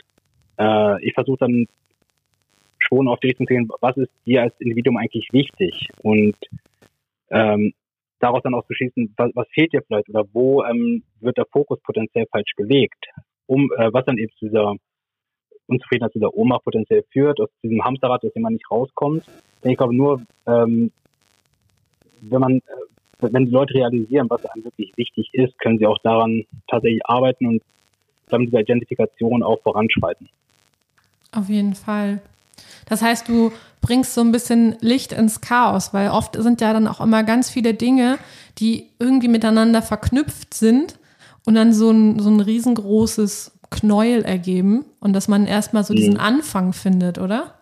äh, 0.57 1.05
ich 1.05 1.13
versuche 1.13 1.39
dann 1.39 1.67
schon 2.79 3.07
auf 3.07 3.19
die 3.19 3.27
Richtung 3.27 3.47
zu 3.47 3.53
gehen, 3.53 3.69
was 3.81 3.97
ist 3.97 4.11
dir 4.25 4.43
als 4.43 4.53
Individuum 4.59 4.97
eigentlich 4.97 5.27
wichtig? 5.33 5.89
Und 6.01 6.37
ähm, 7.29 7.73
daraus 8.19 8.41
dann 8.43 8.53
auch 8.53 8.65
zu 8.65 8.73
schließen, 8.73 9.13
was, 9.17 9.31
was 9.35 9.47
fehlt 9.49 9.73
dir 9.73 9.81
vielleicht 9.81 10.09
oder 10.09 10.25
wo 10.33 10.63
ähm, 10.63 11.03
wird 11.19 11.37
der 11.37 11.45
Fokus 11.51 11.79
potenziell 11.81 12.25
falsch 12.31 12.53
gelegt, 12.55 13.05
um 13.45 13.71
äh, 13.77 13.91
was 13.93 14.05
dann 14.05 14.17
eben 14.17 14.31
zu 14.39 14.45
dieser 14.45 14.75
Unzufriedenheit, 15.67 16.13
zu 16.13 16.19
dieser 16.19 16.35
Oma 16.35 16.59
potenziell 16.59 17.03
führt, 17.11 17.39
aus 17.39 17.49
diesem 17.61 17.83
Hamsterrad, 17.83 18.23
aus 18.23 18.33
dem 18.33 18.43
man 18.43 18.53
nicht 18.53 18.69
rauskommt. 18.71 19.25
Denn 19.63 19.71
ich 19.71 19.77
glaube 19.77 19.95
nur, 19.95 20.21
ähm, 20.45 20.91
wenn 22.21 22.41
man, 22.41 22.57
äh, 22.57 22.61
wenn 23.19 23.45
die 23.45 23.51
Leute 23.51 23.73
realisieren, 23.75 24.29
was 24.29 24.45
einem 24.45 24.63
wirklich 24.63 24.95
wichtig 24.97 25.29
ist, 25.33 25.57
können 25.59 25.77
sie 25.77 25.87
auch 25.87 25.97
daran 25.99 26.45
tatsächlich 26.67 27.05
arbeiten 27.05 27.47
und 27.47 27.63
dann 28.29 28.41
diese 28.41 28.59
Identifikation 28.59 29.43
auch 29.43 29.61
voranschreiten. 29.61 30.29
Auf 31.31 31.49
jeden 31.49 31.75
Fall. 31.75 32.21
Das 32.87 33.01
heißt, 33.01 33.27
du 33.27 33.51
bringst 33.81 34.13
so 34.13 34.21
ein 34.21 34.31
bisschen 34.31 34.75
Licht 34.81 35.13
ins 35.13 35.41
Chaos, 35.41 35.93
weil 35.93 36.09
oft 36.09 36.35
sind 36.35 36.61
ja 36.61 36.73
dann 36.73 36.87
auch 36.87 37.01
immer 37.01 37.23
ganz 37.23 37.49
viele 37.49 37.73
Dinge, 37.73 38.17
die 38.57 38.87
irgendwie 38.99 39.27
miteinander 39.27 39.81
verknüpft 39.81 40.53
sind 40.53 40.99
und 41.45 41.55
dann 41.55 41.73
so 41.73 41.91
ein, 41.91 42.19
so 42.19 42.29
ein 42.29 42.39
riesengroßes 42.39 43.59
Knäuel 43.69 44.23
ergeben 44.23 44.85
und 44.99 45.13
dass 45.13 45.27
man 45.27 45.45
erstmal 45.45 45.83
so 45.83 45.93
diesen 45.93 46.15
mhm. 46.15 46.19
Anfang 46.19 46.73
findet, 46.73 47.19
oder? 47.19 47.53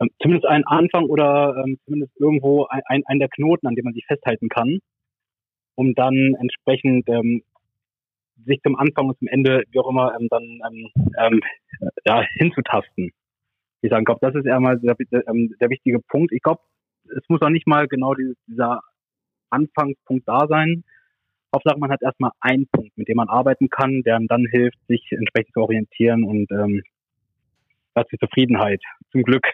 Ähm, 0.00 0.10
zumindest 0.20 0.46
einen 0.46 0.66
Anfang 0.66 1.04
oder 1.04 1.56
ähm, 1.64 1.78
zumindest 1.84 2.12
irgendwo 2.18 2.66
ein, 2.66 2.82
ein, 2.86 3.02
ein 3.06 3.18
der 3.18 3.28
Knoten, 3.28 3.66
an 3.66 3.74
dem 3.74 3.84
man 3.84 3.94
sich 3.94 4.04
festhalten 4.06 4.48
kann, 4.48 4.80
um 5.76 5.94
dann 5.94 6.34
entsprechend 6.40 7.08
ähm, 7.08 7.42
sich 8.44 8.60
zum 8.62 8.76
Anfang 8.76 9.08
und 9.08 9.18
zum 9.18 9.28
Ende, 9.28 9.62
wie 9.70 9.78
auch 9.78 9.88
immer, 9.88 10.14
ähm, 10.18 10.26
dann 10.28 10.42
ähm, 10.42 10.88
ähm, 11.18 11.40
ja, 12.04 12.22
hinzutasten 12.38 13.12
ich 13.82 13.90
sagen, 13.90 14.04
glaube, 14.04 14.20
das 14.22 14.34
ist 14.34 14.46
eher 14.46 14.60
mal 14.60 14.78
der, 14.78 14.96
der, 15.10 15.28
ähm, 15.28 15.54
der 15.60 15.70
wichtige 15.70 15.98
Punkt. 15.98 16.32
Ich 16.32 16.42
glaube, 16.42 16.60
es 17.04 17.28
muss 17.28 17.42
auch 17.42 17.50
nicht 17.50 17.66
mal 17.66 17.88
genau 17.88 18.14
dieses, 18.14 18.36
dieser 18.46 18.80
Anfangspunkt 19.50 20.26
da 20.26 20.46
sein. 20.48 20.84
Hauptsache, 21.54 21.78
man 21.78 21.90
hat 21.90 22.02
erstmal 22.02 22.30
einen 22.40 22.66
Punkt, 22.68 22.96
mit 22.96 23.08
dem 23.08 23.16
man 23.16 23.28
arbeiten 23.28 23.68
kann, 23.68 24.02
der 24.02 24.16
einem 24.16 24.28
dann 24.28 24.46
hilft, 24.50 24.78
sich 24.88 25.06
entsprechend 25.10 25.52
zu 25.52 25.60
orientieren 25.60 26.24
und 26.24 26.50
ähm, 26.50 26.82
das 27.94 28.06
die 28.10 28.18
Zufriedenheit 28.18 28.80
zum 29.10 29.22
Glück 29.22 29.44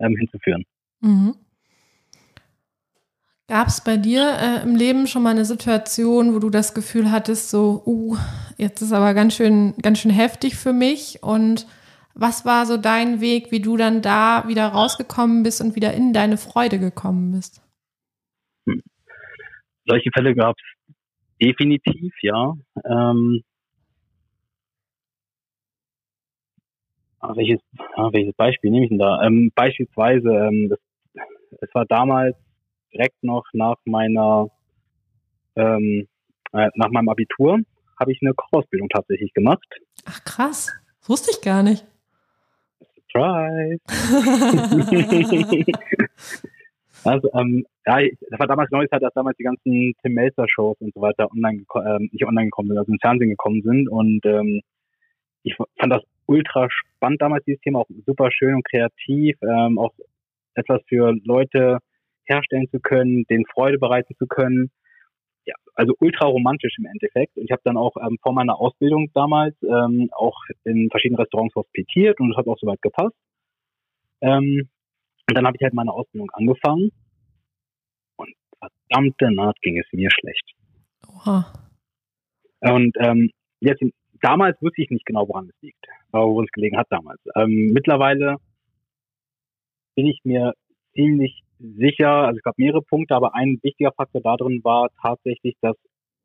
ähm, 0.00 0.16
hinzuführen. 0.16 0.64
Mhm. 1.00 1.34
Gab 3.46 3.68
es 3.68 3.82
bei 3.82 3.96
dir 3.96 4.36
äh, 4.40 4.62
im 4.62 4.76
Leben 4.76 5.06
schon 5.06 5.22
mal 5.22 5.30
eine 5.30 5.44
Situation, 5.44 6.34
wo 6.34 6.38
du 6.38 6.50
das 6.50 6.72
Gefühl 6.72 7.10
hattest, 7.10 7.50
so, 7.50 7.82
uh, 7.84 8.16
jetzt 8.56 8.80
ist 8.80 8.92
aber 8.92 9.12
ganz 9.12 9.34
schön, 9.34 9.74
ganz 9.82 9.98
schön 9.98 10.12
heftig 10.12 10.56
für 10.56 10.72
mich 10.72 11.22
und 11.22 11.66
was 12.14 12.44
war 12.44 12.66
so 12.66 12.76
dein 12.76 13.20
Weg, 13.20 13.50
wie 13.50 13.60
du 13.60 13.76
dann 13.76 14.02
da 14.02 14.46
wieder 14.46 14.68
rausgekommen 14.68 15.42
bist 15.42 15.60
und 15.60 15.76
wieder 15.76 15.94
in 15.94 16.12
deine 16.12 16.36
Freude 16.36 16.78
gekommen 16.78 17.32
bist? 17.32 17.62
Hm. 18.66 18.82
Solche 19.86 20.10
Fälle 20.14 20.34
gab 20.34 20.56
es 20.56 20.94
definitiv, 21.40 22.12
ja. 22.22 22.54
Ähm, 22.84 23.42
welches, 27.22 27.60
welches 28.12 28.34
Beispiel 28.34 28.70
nehme 28.70 28.84
ich 28.84 28.90
denn 28.90 28.98
da? 28.98 29.22
Ähm, 29.22 29.52
beispielsweise, 29.54 30.28
ähm, 30.28 30.68
das, 30.68 30.78
es 31.60 31.74
war 31.74 31.84
damals 31.86 32.36
direkt 32.92 33.22
noch 33.22 33.44
nach 33.52 33.76
meiner, 33.84 34.48
ähm, 35.56 36.08
äh, 36.52 36.68
nach 36.74 36.90
meinem 36.90 37.08
Abitur, 37.08 37.58
habe 37.98 38.12
ich 38.12 38.18
eine 38.22 38.34
Kochausbildung 38.34 38.88
tatsächlich 38.88 39.32
gemacht. 39.34 39.66
Ach 40.06 40.24
krass, 40.24 40.72
wusste 41.02 41.30
ich 41.30 41.42
gar 41.42 41.62
nicht. 41.62 41.84
Surprise! 43.10 43.78
also, 47.04 47.30
ähm, 47.34 47.66
ja, 47.86 48.00
das 48.30 48.40
war 48.40 48.46
damals 48.46 48.70
neu, 48.70 48.86
dass 48.90 49.14
damals 49.14 49.36
die 49.36 49.44
ganzen 49.44 49.94
Tim 50.02 50.14
Melzer 50.14 50.46
Shows 50.48 50.76
und 50.80 50.94
so 50.94 51.00
weiter 51.00 51.30
online, 51.32 51.64
ähm, 51.84 52.08
nicht 52.12 52.24
online 52.26 52.46
gekommen 52.46 52.68
sind, 52.68 52.78
also 52.78 52.92
ins 52.92 53.00
Fernsehen 53.00 53.30
gekommen 53.30 53.62
sind 53.62 53.88
und 53.88 54.24
ähm, 54.24 54.62
ich 55.42 55.56
fand 55.56 55.92
das 55.92 56.02
ultra 56.26 56.68
spannend 56.70 57.22
damals, 57.22 57.44
dieses 57.44 57.60
Thema, 57.60 57.80
auch 57.80 57.88
super 58.06 58.30
schön 58.30 58.54
und 58.54 58.64
kreativ, 58.64 59.36
ähm, 59.42 59.78
auch 59.78 59.92
etwas 60.54 60.80
für 60.88 61.14
Leute 61.24 61.78
herstellen 62.24 62.68
zu 62.70 62.78
können, 62.80 63.24
den 63.30 63.44
Freude 63.46 63.78
bereiten 63.78 64.14
zu 64.16 64.26
können. 64.26 64.70
Ja, 65.44 65.54
also 65.74 65.94
ultra 66.00 66.26
romantisch 66.26 66.74
im 66.78 66.86
Endeffekt. 66.86 67.36
Und 67.36 67.44
ich 67.44 67.52
habe 67.52 67.62
dann 67.64 67.76
auch 67.76 67.96
ähm, 67.96 68.18
vor 68.22 68.32
meiner 68.32 68.58
Ausbildung 68.58 69.10
damals 69.14 69.54
ähm, 69.62 70.10
auch 70.12 70.36
in 70.64 70.88
verschiedenen 70.90 71.20
Restaurants 71.20 71.54
hospitiert 71.54 72.20
und 72.20 72.30
das 72.30 72.38
hat 72.38 72.46
auch 72.46 72.58
soweit 72.58 72.82
gepasst. 72.82 73.16
Ähm, 74.20 74.68
und 75.28 75.36
dann 75.36 75.46
habe 75.46 75.56
ich 75.56 75.62
halt 75.62 75.74
meine 75.74 75.92
Ausbildung 75.92 76.30
angefangen 76.32 76.90
und 78.16 78.34
verdammte 78.58 79.32
Naht 79.32 79.60
ging 79.62 79.78
es 79.78 79.86
mir 79.92 80.10
schlecht. 80.10 80.52
Oha. 81.08 81.52
Und 82.60 82.96
ähm, 83.00 83.30
jetzt 83.60 83.82
damals 84.20 84.60
wusste 84.60 84.82
ich 84.82 84.90
nicht 84.90 85.06
genau, 85.06 85.28
woran 85.28 85.48
es 85.48 85.62
liegt, 85.62 85.86
woran 86.12 86.44
es 86.44 86.52
gelegen 86.52 86.76
hat 86.76 86.88
damals. 86.90 87.20
Ähm, 87.36 87.70
mittlerweile 87.72 88.36
bin 89.94 90.06
ich 90.06 90.20
mir 90.24 90.52
ziemlich 90.94 91.42
sicher, 91.60 92.10
also 92.10 92.38
es 92.38 92.42
gab 92.42 92.58
mehrere 92.58 92.82
Punkte, 92.82 93.14
aber 93.14 93.34
ein 93.34 93.58
wichtiger 93.62 93.92
Faktor 93.92 94.20
darin 94.22 94.64
war 94.64 94.88
tatsächlich 95.02 95.54
das 95.60 95.76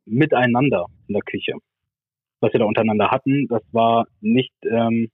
Miteinander 0.05 0.85
in 1.07 1.13
der 1.13 1.23
Küche. 1.23 1.53
Was 2.41 2.53
wir 2.53 2.59
da 2.59 2.65
untereinander 2.65 3.11
hatten, 3.11 3.47
das 3.47 3.63
war 3.71 4.07
nicht, 4.21 4.53
ähm, 4.63 5.09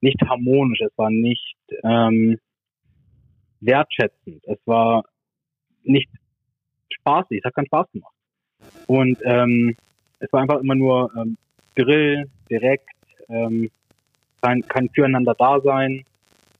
nicht 0.00 0.20
harmonisch, 0.22 0.80
es 0.80 0.96
war 0.96 1.10
nicht 1.10 1.56
ähm, 1.82 2.38
wertschätzend, 3.60 4.44
es 4.46 4.58
war 4.66 5.04
nicht 5.82 6.08
spaßig, 6.90 7.38
es 7.38 7.44
hat 7.44 7.54
keinen 7.54 7.66
Spaß 7.66 7.90
gemacht. 7.92 8.14
Und 8.86 9.18
ähm, 9.24 9.76
es 10.20 10.32
war 10.32 10.42
einfach 10.42 10.60
immer 10.60 10.74
nur 10.74 11.10
ähm, 11.16 11.36
Grill, 11.74 12.28
direkt, 12.50 12.88
ähm, 13.28 13.70
kein, 14.42 14.62
kein 14.62 14.88
Füreinander-Dasein. 14.90 16.04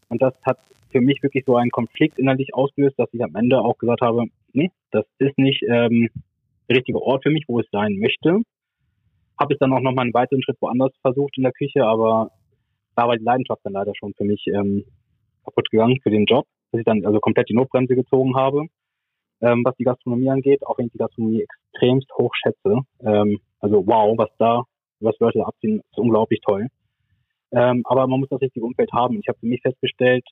Und 0.08 0.22
das 0.22 0.34
hat 0.44 0.58
für 0.90 1.00
mich 1.00 1.22
wirklich 1.22 1.44
so 1.46 1.56
einen 1.56 1.70
Konflikt 1.70 2.18
innerlich 2.18 2.54
ausgelöst, 2.54 2.98
dass 2.98 3.12
ich 3.12 3.22
am 3.22 3.34
Ende 3.34 3.60
auch 3.60 3.78
gesagt 3.78 4.00
habe, 4.00 4.24
nee, 4.52 4.70
das 4.90 5.04
ist 5.18 5.38
nicht 5.38 5.62
ähm, 5.62 6.08
der 6.68 6.76
richtige 6.76 7.00
Ort 7.00 7.22
für 7.22 7.30
mich, 7.30 7.44
wo 7.48 7.60
es 7.60 7.66
sein 7.70 7.96
möchte. 7.98 8.40
Habe 9.38 9.54
es 9.54 9.58
dann 9.58 9.72
auch 9.72 9.80
nochmal 9.80 10.04
einen 10.04 10.14
weiteren 10.14 10.42
Schritt 10.42 10.60
woanders 10.60 10.92
versucht 11.02 11.36
in 11.36 11.44
der 11.44 11.52
Küche, 11.52 11.84
aber 11.84 12.30
da 12.96 13.06
war 13.06 13.16
die 13.16 13.24
Leidenschaft 13.24 13.60
dann 13.64 13.74
leider 13.74 13.92
schon 13.94 14.14
für 14.14 14.24
mich 14.24 14.44
ähm, 14.48 14.84
kaputt 15.44 15.70
gegangen 15.70 16.00
für 16.02 16.10
den 16.10 16.24
Job, 16.24 16.46
dass 16.72 16.80
ich 16.80 16.84
dann 16.84 17.04
also 17.06 17.20
komplett 17.20 17.48
die 17.48 17.54
Notbremse 17.54 17.94
gezogen 17.94 18.34
habe, 18.36 18.66
ähm, 19.40 19.62
was 19.64 19.76
die 19.76 19.84
Gastronomie 19.84 20.30
angeht, 20.30 20.66
auch 20.66 20.78
wenn 20.78 20.86
ich 20.86 20.92
die 20.92 20.98
Gastronomie 20.98 21.42
extremst 21.42 22.10
hoch 22.18 22.34
schätze. 22.34 22.80
Ähm, 23.04 23.38
also 23.60 23.86
wow, 23.86 24.16
was 24.18 24.30
da, 24.38 24.64
was 25.00 25.18
Leute 25.20 25.38
da 25.38 25.44
abziehen, 25.44 25.80
ist 25.90 25.98
unglaublich 25.98 26.40
toll. 26.40 26.66
Ähm, 27.52 27.82
aber 27.84 28.06
man 28.06 28.20
muss 28.20 28.28
das 28.28 28.40
richtige 28.40 28.66
Umfeld 28.66 28.92
haben. 28.92 29.18
Ich 29.20 29.28
habe 29.28 29.38
für 29.38 29.46
mich 29.46 29.62
festgestellt, 29.62 30.24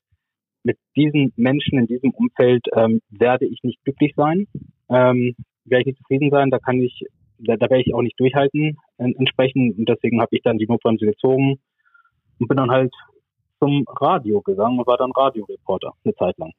mit 0.66 0.78
diesen 0.96 1.32
Menschen 1.36 1.78
in 1.78 1.86
diesem 1.86 2.10
Umfeld 2.10 2.66
ähm, 2.74 3.00
werde 3.08 3.46
ich 3.46 3.62
nicht 3.62 3.82
glücklich 3.84 4.12
sein, 4.16 4.48
ähm, 4.90 5.36
werde 5.64 5.82
ich 5.82 5.86
nicht 5.86 5.98
zufrieden 5.98 6.30
sein, 6.30 6.50
da 6.50 6.58
kann 6.58 6.80
ich, 6.80 7.04
da, 7.38 7.56
da 7.56 7.70
werde 7.70 7.84
ich 7.86 7.94
auch 7.94 8.02
nicht 8.02 8.18
durchhalten 8.18 8.76
äh, 8.98 9.12
entsprechend 9.16 9.78
und 9.78 9.88
deswegen 9.88 10.20
habe 10.20 10.34
ich 10.34 10.42
dann 10.42 10.58
die 10.58 10.66
Notbremse 10.66 11.06
gezogen 11.06 11.60
und 12.40 12.48
bin 12.48 12.56
dann 12.56 12.70
halt 12.70 12.92
zum 13.60 13.84
Radio 14.00 14.42
gegangen 14.42 14.80
und 14.80 14.86
war 14.86 14.98
dann 14.98 15.12
Radioreporter 15.12 15.92
eine 16.04 16.14
Zeit 16.16 16.36
lang. 16.36 16.52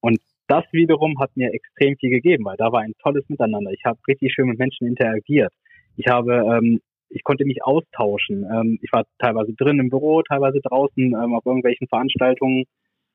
Und 0.00 0.18
das 0.48 0.64
wiederum 0.72 1.18
hat 1.20 1.30
mir 1.36 1.54
extrem 1.54 1.96
viel 1.96 2.10
gegeben, 2.10 2.44
weil 2.44 2.56
da 2.56 2.72
war 2.72 2.80
ein 2.80 2.94
tolles 3.00 3.26
Miteinander. 3.28 3.70
Ich 3.70 3.84
habe 3.84 3.98
richtig 4.08 4.34
schön 4.34 4.48
mit 4.48 4.58
Menschen 4.58 4.88
interagiert. 4.88 5.52
Ich 5.96 6.08
habe 6.08 6.34
ähm, 6.34 6.80
ich 7.12 7.24
konnte 7.24 7.44
mich 7.44 7.64
austauschen. 7.64 8.44
Ähm, 8.44 8.78
ich 8.82 8.92
war 8.92 9.04
teilweise 9.18 9.52
drin 9.54 9.78
im 9.78 9.88
Büro, 9.88 10.22
teilweise 10.22 10.60
draußen 10.60 11.14
ähm, 11.14 11.34
auf 11.34 11.46
irgendwelchen 11.46 11.86
Veranstaltungen. 11.88 12.64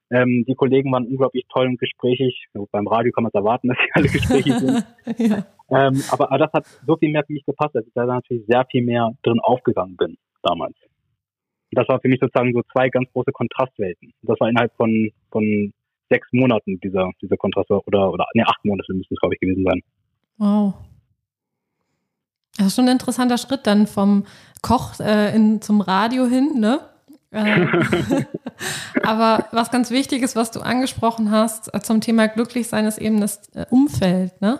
Ähm, 0.09 0.45
die 0.47 0.55
Kollegen 0.55 0.91
waren 0.91 1.05
unglaublich 1.05 1.45
toll 1.51 1.67
und 1.67 1.79
gesprächig. 1.79 2.47
Ja, 2.53 2.61
beim 2.71 2.87
Radio 2.87 3.11
kann 3.11 3.23
man 3.23 3.31
es 3.33 3.37
erwarten, 3.37 3.67
dass 3.69 3.77
sie 3.77 3.91
alle 3.93 4.07
gesprächig 4.07 4.53
sind. 4.53 4.85
ja. 5.17 5.45
ähm, 5.69 6.01
aber, 6.11 6.31
aber 6.31 6.37
das 6.37 6.53
hat 6.53 6.65
so 6.85 6.95
viel 6.95 7.11
mehr 7.11 7.23
für 7.25 7.33
mich 7.33 7.45
gepasst, 7.45 7.75
dass 7.75 7.85
ich 7.85 7.93
da 7.93 8.05
natürlich 8.05 8.45
sehr 8.47 8.65
viel 8.71 8.83
mehr 8.83 9.11
drin 9.23 9.39
aufgegangen 9.41 9.97
bin 9.97 10.17
damals. 10.43 10.75
Das 11.71 11.87
war 11.89 11.99
für 11.99 12.07
mich 12.07 12.19
sozusagen 12.21 12.53
so 12.53 12.61
zwei 12.71 12.89
ganz 12.89 13.11
große 13.11 13.31
Kontrastwelten. 13.33 14.13
Das 14.21 14.39
war 14.39 14.47
innerhalb 14.47 14.73
von, 14.75 15.11
von 15.31 15.73
sechs 16.09 16.27
Monaten 16.31 16.79
dieser, 16.79 17.11
dieser 17.21 17.35
Kontrast 17.35 17.69
oder, 17.69 18.13
oder, 18.13 18.25
ne, 18.33 18.43
acht 18.47 18.63
Monate 18.63 18.93
müsste 18.93 19.13
es, 19.13 19.19
glaube 19.19 19.35
ich, 19.35 19.41
gewesen 19.41 19.65
sein. 19.65 19.81
Wow. 20.37 20.75
Das 22.57 22.67
ist 22.67 22.75
schon 22.75 22.85
ein 22.85 22.93
interessanter 22.93 23.37
Schritt 23.37 23.67
dann 23.67 23.87
vom 23.87 24.25
Koch 24.61 24.99
äh, 24.99 25.35
in, 25.35 25.61
zum 25.61 25.81
Radio 25.81 26.25
hin, 26.25 26.59
ne? 26.59 26.79
Äh, 27.31 27.67
aber 29.03 29.45
was 29.51 29.69
ganz 29.69 29.91
wichtig 29.91 30.23
ist, 30.23 30.35
was 30.35 30.51
du 30.51 30.61
angesprochen 30.61 31.29
hast 31.29 31.73
äh, 31.73 31.81
zum 31.81 32.01
Thema 32.01 32.27
Glücklichsein, 32.27 32.85
ist 32.85 32.97
eben 32.97 33.21
das 33.21 33.49
äh, 33.53 33.65
Umfeld, 33.69 34.41
ne? 34.41 34.59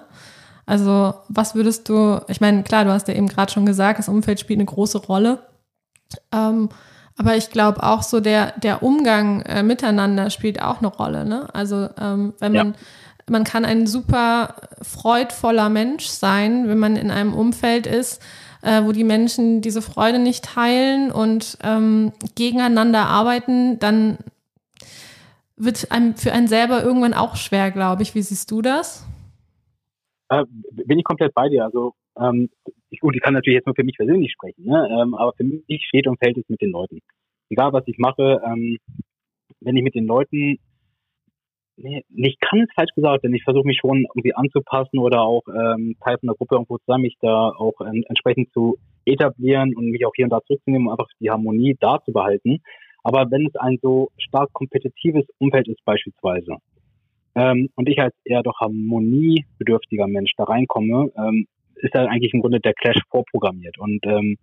Also 0.66 1.14
was 1.30 1.56
würdest 1.56 1.88
du, 1.90 2.20
ich 2.28 2.42
meine, 2.42 2.64
klar, 2.64 2.84
du 2.84 2.92
hast 2.92 3.08
ja 3.08 3.14
eben 3.14 3.30
gerade 3.30 3.52
schon 3.52 3.66
gesagt, 3.66 4.00
das 4.00 4.10
Umfeld 4.10 4.40
spielt 4.40 4.60
eine 4.60 4.66
große 4.66 4.98
Rolle. 4.98 5.40
Ähm, 6.32 6.70
aber 7.18 7.36
ich 7.36 7.50
glaube 7.50 7.82
auch 7.84 8.04
so 8.04 8.20
der, 8.20 8.52
der 8.60 8.84
Umgang 8.84 9.42
äh, 9.44 9.64
miteinander 9.64 10.30
spielt 10.30 10.62
auch 10.62 10.80
eine 10.80 10.90
Rolle. 10.90 11.26
Ne? 11.26 11.48
Also 11.54 11.90
ähm, 12.00 12.34
wenn 12.40 12.52
man 12.52 12.68
ja 12.68 12.74
man 13.30 13.44
kann 13.44 13.66
ein 13.66 13.88
super 13.88 14.56
freudvoller 14.82 15.70
Mensch 15.70 16.06
sein, 16.06 16.68
wenn 16.68 16.80
man 16.80 16.96
in 16.96 17.12
einem 17.12 17.34
Umfeld 17.34 17.88
ist, 17.88 18.22
äh, 18.62 18.84
wo 18.84 18.92
die 18.92 19.04
Menschen 19.04 19.62
diese 19.62 19.82
Freude 19.82 20.20
nicht 20.20 20.46
teilen 20.46 21.12
und 21.12 21.58
ähm, 21.64 22.14
gegeneinander 22.36 23.06
arbeiten, 23.06 23.80
dann 23.80 24.18
wird 25.58 25.92
einem 25.92 26.16
für 26.16 26.32
einen 26.32 26.48
selber 26.48 26.84
irgendwann 26.84 27.14
auch 27.14 27.36
schwer, 27.36 27.72
glaube 27.72 28.04
ich. 28.04 28.16
Wie 28.16 28.22
siehst 28.22 28.52
du 28.52 28.62
das? 28.62 29.06
Äh, 30.30 30.44
bin 30.72 31.00
ich 31.00 31.04
komplett 31.04 31.34
bei 31.34 31.50
dir. 31.50 31.66
Also 31.66 31.94
ähm, 32.20 32.50
ich, 32.90 33.00
gut, 33.00 33.16
ich 33.16 33.22
kann 33.22 33.34
natürlich 33.34 33.58
jetzt 33.58 33.66
nur 33.66 33.76
für 33.76 33.84
mich 33.84 33.98
persönlich 33.98 34.32
sprechen, 34.32 34.66
ne? 34.66 34.88
ähm, 34.90 35.16
aber 35.16 35.34
für 35.34 35.44
mich 35.44 35.86
steht 35.88 36.08
und 36.08 36.18
fällt 36.20 36.38
es 36.38 36.48
mit 36.48 36.62
den 36.62 36.72
Leuten. 36.72 37.00
Egal 37.50 37.74
was 37.74 37.84
ich 37.88 37.98
mache, 37.98 38.42
ähm, 38.46 38.78
wenn 39.62 39.76
ich 39.76 39.84
mit 39.84 39.96
den 39.96 40.06
Leuten 40.06 40.60
nee, 41.78 42.04
nicht 42.10 42.42
kann 42.42 42.62
es 42.62 42.70
falsch 42.76 42.92
gesagt, 42.96 43.24
denn 43.24 43.34
ich 43.34 43.44
versuche 43.44 43.66
mich 43.66 43.78
schon 43.80 44.06
irgendwie 44.14 44.36
anzupassen 44.36 45.00
oder 45.00 45.22
auch 45.22 45.44
ähm, 45.48 45.96
Teil 46.04 46.18
von 46.18 46.28
der 46.28 46.36
Gruppe 46.36 46.56
irgendwo 46.56 46.78
zusammen, 46.80 47.04
mich 47.04 47.18
da 47.22 47.50
auch 47.50 47.80
ähm, 47.82 48.04
entsprechend 48.08 48.52
zu 48.52 48.78
etablieren 49.06 49.76
und 49.76 49.90
mich 49.90 50.06
auch 50.06 50.12
hier 50.16 50.26
und 50.26 50.32
da 50.32 50.42
zurückzunehmen, 50.42 50.88
um 50.88 50.92
einfach 50.92 51.08
die 51.20 51.30
Harmonie 51.30 51.78
da 51.80 52.00
zu 52.04 52.12
behalten. 52.12 52.62
Aber 53.04 53.32
wenn 53.32 53.48
es 53.48 53.56
ein 53.56 53.78
so 53.82 54.10
stark 54.18 54.52
kompetitives 54.54 55.26
Umfeld 55.38 55.68
ist 55.68 55.84
beispielsweise 55.86 56.58
ähm, 57.36 57.70
und 57.76 57.88
ich 57.88 58.00
als 58.00 58.16
eher 58.26 58.44
doch 58.44 58.60
harmoniebedürftiger 58.60 60.08
Mensch 60.08 60.32
da 60.36 60.44
reinkomme, 60.44 61.12
ähm, 61.18 61.48
ist 61.76 61.96
da 61.96 62.06
eigentlich 62.06 62.34
im 62.34 62.42
Grunde 62.42 62.60
der 62.60 62.74
Clash 62.74 63.00
vorprogrammiert. 63.10 63.78
Und 63.78 64.06
ähm, 64.06 64.38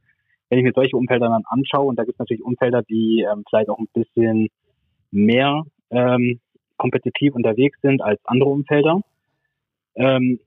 wenn 0.48 0.58
ich 0.58 0.64
mir 0.64 0.72
solche 0.74 0.96
Umfelder 0.96 1.28
dann 1.28 1.42
anschaue, 1.46 1.86
und 1.86 1.98
da 1.98 2.04
gibt 2.04 2.14
es 2.14 2.18
natürlich 2.20 2.44
Umfelder, 2.44 2.82
die 2.82 3.26
ähm, 3.30 3.42
vielleicht 3.48 3.68
auch 3.68 3.78
ein 3.78 3.88
bisschen 3.92 4.48
mehr 5.10 5.64
ähm, 5.90 6.40
kompetitiv 6.76 7.34
unterwegs 7.34 7.78
sind 7.82 8.02
als 8.02 8.20
andere 8.24 8.50
Umfelder. 8.50 9.00
Ähm, 9.96 10.40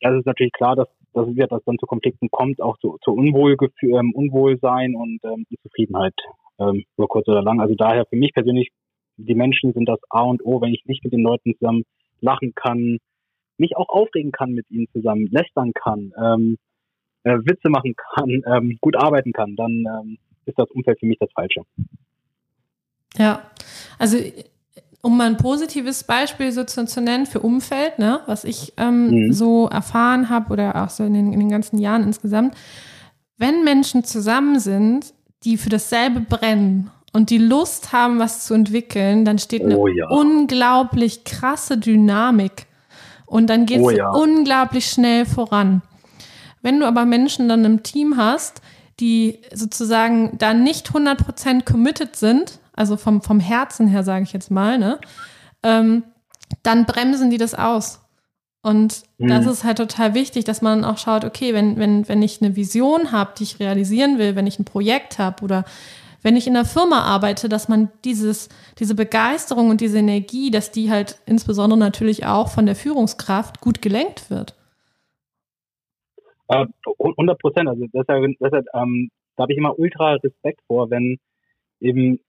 das 0.00 0.18
ist 0.18 0.26
natürlich 0.26 0.52
klar, 0.52 0.76
dass, 0.76 0.88
dass, 1.12 1.26
wir, 1.28 1.46
dass 1.46 1.62
dann 1.64 1.78
zu 1.78 1.86
Konflikten 1.86 2.28
kommt, 2.30 2.60
auch 2.60 2.78
zu, 2.78 2.98
zu 3.02 3.12
Unwohlgefühl, 3.12 3.94
ähm, 3.94 4.12
Unwohlsein 4.14 4.94
und 4.94 5.20
ähm, 5.24 5.46
Unzufriedenheit 5.50 6.14
ähm, 6.58 6.84
über 6.96 7.06
kurz 7.08 7.28
oder 7.28 7.42
lang. 7.42 7.60
Also 7.60 7.74
daher 7.74 8.04
für 8.06 8.16
mich 8.16 8.32
persönlich, 8.32 8.70
die 9.16 9.34
Menschen 9.34 9.72
sind 9.72 9.88
das 9.88 10.00
A 10.10 10.22
und 10.22 10.44
O, 10.44 10.60
wenn 10.60 10.74
ich 10.74 10.84
nicht 10.86 11.04
mit 11.04 11.12
den 11.12 11.22
Leuten 11.22 11.54
zusammen 11.58 11.84
lachen 12.20 12.54
kann, 12.54 12.98
mich 13.58 13.76
auch 13.76 13.88
aufregen 13.88 14.32
kann 14.32 14.52
mit 14.52 14.70
ihnen 14.70 14.88
zusammen, 14.92 15.28
lästern 15.30 15.72
kann, 15.74 16.12
ähm, 16.20 16.58
äh, 17.24 17.38
Witze 17.38 17.68
machen 17.68 17.94
kann, 17.96 18.42
ähm, 18.46 18.78
gut 18.80 18.96
arbeiten 18.96 19.32
kann, 19.32 19.56
dann 19.56 19.84
ähm, 19.86 20.18
ist 20.46 20.58
das 20.58 20.70
Umfeld 20.70 20.98
für 20.98 21.06
mich 21.06 21.18
das 21.18 21.30
Falsche. 21.34 21.62
Ja, 23.16 23.50
also 23.98 24.16
um 25.02 25.16
mal 25.16 25.26
ein 25.26 25.36
positives 25.36 26.04
Beispiel 26.04 26.52
so 26.52 26.64
zu, 26.64 26.86
zu 26.86 27.00
nennen 27.00 27.26
für 27.26 27.40
Umfeld, 27.40 27.98
ne, 27.98 28.20
was 28.26 28.44
ich 28.44 28.72
ähm, 28.76 29.10
mhm. 29.10 29.32
so 29.32 29.68
erfahren 29.68 30.30
habe 30.30 30.52
oder 30.52 30.82
auch 30.82 30.90
so 30.90 31.04
in 31.04 31.12
den, 31.12 31.32
in 31.32 31.40
den 31.40 31.50
ganzen 31.50 31.78
Jahren 31.78 32.04
insgesamt, 32.04 32.54
wenn 33.36 33.64
Menschen 33.64 34.04
zusammen 34.04 34.60
sind, 34.60 35.12
die 35.42 35.56
für 35.56 35.68
dasselbe 35.68 36.20
brennen 36.20 36.90
und 37.12 37.30
die 37.30 37.38
Lust 37.38 37.92
haben, 37.92 38.20
was 38.20 38.46
zu 38.46 38.54
entwickeln, 38.54 39.24
dann 39.24 39.40
steht 39.40 39.64
eine 39.64 39.76
oh 39.76 39.88
ja. 39.88 40.08
unglaublich 40.08 41.24
krasse 41.24 41.76
Dynamik 41.76 42.66
und 43.26 43.50
dann 43.50 43.66
geht 43.66 43.78
es 43.78 43.84
oh 43.84 43.90
ja. 43.90 44.10
unglaublich 44.10 44.86
schnell 44.86 45.26
voran. 45.26 45.82
Wenn 46.62 46.78
du 46.78 46.86
aber 46.86 47.04
Menschen 47.04 47.48
dann 47.48 47.64
im 47.64 47.82
Team 47.82 48.16
hast, 48.16 48.62
die 49.00 49.40
sozusagen 49.52 50.38
da 50.38 50.54
nicht 50.54 50.90
100% 50.90 51.64
committed 51.64 52.14
sind, 52.14 52.60
also 52.82 52.96
vom, 52.96 53.22
vom 53.22 53.38
Herzen 53.38 53.86
her, 53.86 54.02
sage 54.02 54.24
ich 54.24 54.32
jetzt 54.32 54.50
mal, 54.50 54.76
ne, 54.76 54.98
ähm, 55.62 56.02
dann 56.64 56.84
bremsen 56.84 57.30
die 57.30 57.38
das 57.38 57.54
aus. 57.54 58.00
Und 58.60 59.04
mhm. 59.18 59.28
das 59.28 59.46
ist 59.46 59.62
halt 59.62 59.78
total 59.78 60.14
wichtig, 60.14 60.44
dass 60.44 60.62
man 60.62 60.84
auch 60.84 60.98
schaut, 60.98 61.24
okay, 61.24 61.54
wenn, 61.54 61.78
wenn, 61.78 62.08
wenn 62.08 62.22
ich 62.22 62.42
eine 62.42 62.56
Vision 62.56 63.12
habe, 63.12 63.34
die 63.38 63.44
ich 63.44 63.60
realisieren 63.60 64.18
will, 64.18 64.34
wenn 64.34 64.48
ich 64.48 64.58
ein 64.58 64.64
Projekt 64.64 65.20
habe 65.20 65.44
oder 65.44 65.64
wenn 66.22 66.36
ich 66.36 66.48
in 66.48 66.54
der 66.54 66.64
Firma 66.64 67.02
arbeite, 67.02 67.48
dass 67.48 67.68
man 67.68 67.88
dieses, 68.04 68.48
diese 68.80 68.96
Begeisterung 68.96 69.70
und 69.70 69.80
diese 69.80 69.98
Energie, 69.98 70.50
dass 70.50 70.72
die 70.72 70.90
halt 70.90 71.18
insbesondere 71.26 71.78
natürlich 71.78 72.26
auch 72.26 72.48
von 72.48 72.66
der 72.66 72.74
Führungskraft 72.74 73.60
gut 73.60 73.80
gelenkt 73.80 74.28
wird. 74.28 74.56
100 76.48 77.38
Prozent. 77.38 77.68
Also 77.68 77.86
deshalb, 77.92 78.36
deshalb 78.40 78.66
ähm, 78.74 79.10
da 79.36 79.42
habe 79.42 79.52
ich 79.52 79.58
immer 79.58 79.78
ultra 79.78 80.14
Respekt 80.14 80.60
vor, 80.66 80.90
wenn 80.90 81.18
eben 81.80 82.20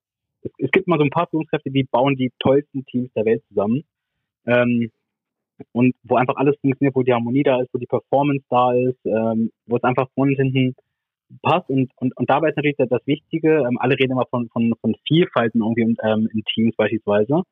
es, 0.44 0.52
es, 0.58 0.72
gibt 0.72 0.88
mal 0.88 0.98
so 0.98 1.04
ein 1.04 1.10
paar 1.10 1.28
Führungskräfte, 1.30 1.72
die 1.72 1.84
bauen 1.84 2.16
die 2.16 2.32
tollsten 2.40 2.86
Teams 2.86 3.12
der 3.14 3.26
Welt 3.26 3.44
zusammen. 3.48 3.84
Ähm, 4.46 4.92
und 5.72 5.96
wo 6.04 6.16
einfach 6.16 6.36
alles 6.36 6.56
funktioniert, 6.62 6.96
wo 6.96 7.04
die 7.04 7.14
Harmonie 7.14 7.44
da 7.44 7.62
ist, 7.62 7.74
wo 7.74 7.78
die 7.78 7.86
Performance 7.86 8.44
da 8.50 8.74
ist, 8.74 9.00
ähm, 9.06 9.52
wo 9.66 9.78
es 9.78 9.84
einfach 9.84 10.08
von 10.16 10.30
und 10.30 10.36
hinten 10.36 10.76
passt. 11.42 11.70
Und, 11.70 11.92
und, 11.98 12.16
und 12.18 12.30
dabei 12.30 12.50
ist 12.50 12.58
natürlich 12.58 12.78
das, 12.78 12.90
Wichtige, 13.06 13.60
ähm, 13.60 13.78
alle 13.80 13.98
reden 13.98 14.14
immer 14.14 14.26
von, 14.30 14.50
von, 14.50 14.74
von 14.82 14.96
Vielfalten 15.08 15.62
irgendwie 15.62 15.96
ähm, 16.04 16.30
in 16.34 16.44
Teams 16.54 16.76
beispielsweise. 16.76 17.44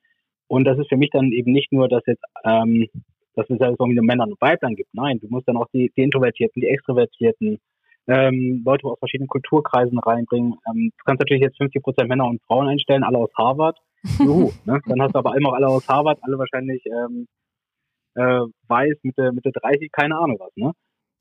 Und 0.47 0.65
das 0.65 0.77
ist 0.77 0.89
für 0.89 0.97
mich 0.97 1.09
dann 1.11 1.31
eben 1.31 1.51
nicht 1.51 1.71
nur, 1.71 1.87
dass 1.87 2.03
jetzt, 2.05 2.23
ähm, 2.43 2.87
dass 3.35 3.49
es 3.49 3.59
halt 3.59 3.77
irgendwie 3.79 4.01
Männer 4.01 4.25
und 4.25 4.41
Weibern 4.41 4.75
gibt. 4.75 4.93
Nein, 4.93 5.19
du 5.21 5.27
musst 5.29 5.47
dann 5.47 5.57
auch 5.57 5.67
die, 5.73 5.91
die 5.95 6.01
Introvertierten, 6.01 6.61
die 6.61 6.67
Extrovertierten, 6.67 7.59
ähm, 8.11 8.61
Leute 8.65 8.87
aus 8.87 8.99
verschiedenen 8.99 9.29
Kulturkreisen 9.29 9.97
reinbringen. 9.99 10.55
Ähm, 10.67 10.91
du 10.97 11.03
kannst 11.05 11.21
natürlich 11.21 11.41
jetzt 11.41 11.57
50 11.57 11.81
Prozent 11.81 12.09
Männer 12.09 12.25
und 12.25 12.41
Frauen 12.43 12.67
einstellen, 12.67 13.03
alle 13.03 13.17
aus 13.17 13.29
Harvard. 13.37 13.77
Juhu, 14.19 14.51
ne? 14.65 14.81
Dann 14.85 15.01
hast 15.01 15.15
du 15.15 15.19
aber 15.19 15.35
immer 15.37 15.53
alle 15.53 15.67
aus 15.67 15.87
Harvard, 15.87 16.19
alle 16.21 16.37
wahrscheinlich 16.37 16.83
ähm, 16.85 17.27
äh, 18.15 18.41
weiß, 18.67 18.97
Mitte, 19.03 19.31
Mitte 19.31 19.51
30, 19.51 19.91
keine 19.91 20.17
Ahnung 20.17 20.37
was. 20.39 20.51
Ne? 20.55 20.73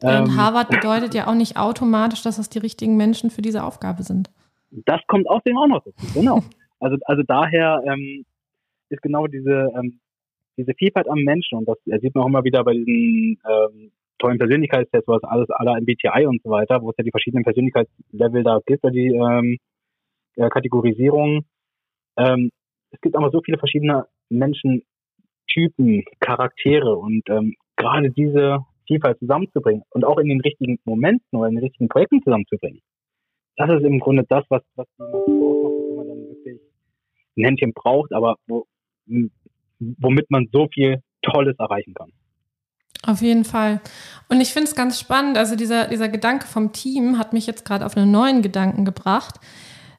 Ähm, 0.03 0.37
Harvard 0.37 0.71
bedeutet 0.71 1.15
ja 1.15 1.29
auch 1.29 1.35
nicht 1.35 1.57
automatisch, 1.57 2.23
dass 2.23 2.37
das 2.37 2.49
die 2.49 2.59
richtigen 2.59 2.97
Menschen 2.97 3.31
für 3.31 3.43
diese 3.43 3.63
Aufgabe 3.63 4.03
sind. 4.03 4.31
Das 4.71 5.01
kommt 5.07 5.29
außerdem 5.29 5.59
auch 5.59 5.67
noch 5.67 5.85
dazu, 5.85 6.07
genau. 6.15 6.43
Also, 6.83 6.97
also 7.05 7.23
daher 7.23 7.83
ähm, 7.85 8.25
ist 8.89 9.03
genau 9.03 9.27
diese, 9.27 9.71
ähm, 9.77 10.01
diese 10.57 10.73
Vielfalt 10.73 11.11
am 11.11 11.19
Menschen, 11.19 11.59
und 11.59 11.69
das 11.69 11.77
sieht 11.85 12.15
man 12.15 12.25
auch 12.25 12.29
immer 12.29 12.43
wieder 12.43 12.65
bei 12.65 12.73
diesen 12.73 13.39
ähm, 13.47 13.93
tollen 14.21 14.39
Persönlichkeitstests, 14.39 15.09
was 15.09 15.25
alles 15.25 15.51
aller 15.51 15.81
MBTI 15.81 16.27
und 16.27 16.43
so 16.43 16.51
weiter, 16.51 16.81
wo 16.83 16.91
es 16.91 16.97
ja 16.99 17.05
die 17.05 17.11
verschiedenen 17.11 17.45
Persönlichkeitslevel 17.45 18.43
da 18.45 18.61
gibt, 18.65 18.85
die 18.85 19.09
ähm, 19.09 19.59
äh, 20.37 20.49
Kategorisierung. 20.49 21.45
Ähm, 22.17 22.51
es 22.91 23.01
gibt 23.01 23.17
aber 23.17 23.31
so 23.31 23.41
viele 23.45 23.59
verschiedene 23.59 24.07
Menschentypen, 24.29 26.05
Charaktere 26.21 26.97
und 26.97 27.23
ähm, 27.29 27.55
gerade 27.77 28.11
diese 28.11 28.61
Vielfalt 28.87 29.19
zusammenzubringen 29.19 29.83
und 29.91 30.05
auch 30.05 30.19
in 30.19 30.29
den 30.29 30.41
richtigen 30.41 30.79
Momenten 30.85 31.39
oder 31.39 31.49
in 31.49 31.57
den 31.57 31.65
richtigen 31.65 31.89
Projekten 31.89 32.23
zusammenzubringen. 32.23 32.81
Das 33.57 33.71
ist 33.71 33.85
im 33.85 34.01
Grunde 34.01 34.25
das, 34.29 34.45
was, 34.49 34.63
was 34.75 34.87
man 34.99 35.13
wo 35.13 35.95
man 35.97 36.09
dann 36.09 36.29
wirklich 36.29 36.61
ein 37.37 37.45
Händchen 37.45 37.73
braucht, 37.73 38.13
aber 38.13 38.37
wo, 38.47 38.67
womit 39.79 40.31
man 40.31 40.49
so 40.53 40.69
viel 40.73 41.03
Tolles 41.23 41.57
erreichen 41.59 41.95
kann. 41.95 42.13
Auf 43.07 43.23
jeden 43.23 43.45
Fall. 43.45 43.81
Und 44.29 44.41
ich 44.41 44.53
finde 44.53 44.69
es 44.69 44.77
ganz 44.77 44.99
spannend, 44.99 45.39
also 45.39 45.57
dieser, 45.57 45.87
dieser 45.87 46.09
Gedanke 46.09 46.47
vom 46.47 46.73
Team 46.73 47.19
hat 47.19 47.33
mich 47.33 47.47
jetzt 47.47 47.65
gerade 47.65 47.87
auf 47.87 47.97
einen 47.97 48.11
neuen 48.11 48.43
Gedanken 48.43 48.85
gebracht. 48.85 49.37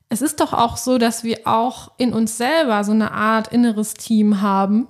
Es 0.10 0.22
ist 0.22 0.40
doch 0.40 0.54
auch 0.54 0.78
so, 0.78 0.98
dass 0.98 1.24
wir 1.24 1.40
auch 1.46 1.92
in 1.98 2.14
uns 2.14 2.38
selber 2.38 2.84
so 2.84 2.92
eine 2.92 3.12
Art 3.12 3.48
inneres 3.48 3.94
Team 3.94 4.42
haben. 4.42 4.88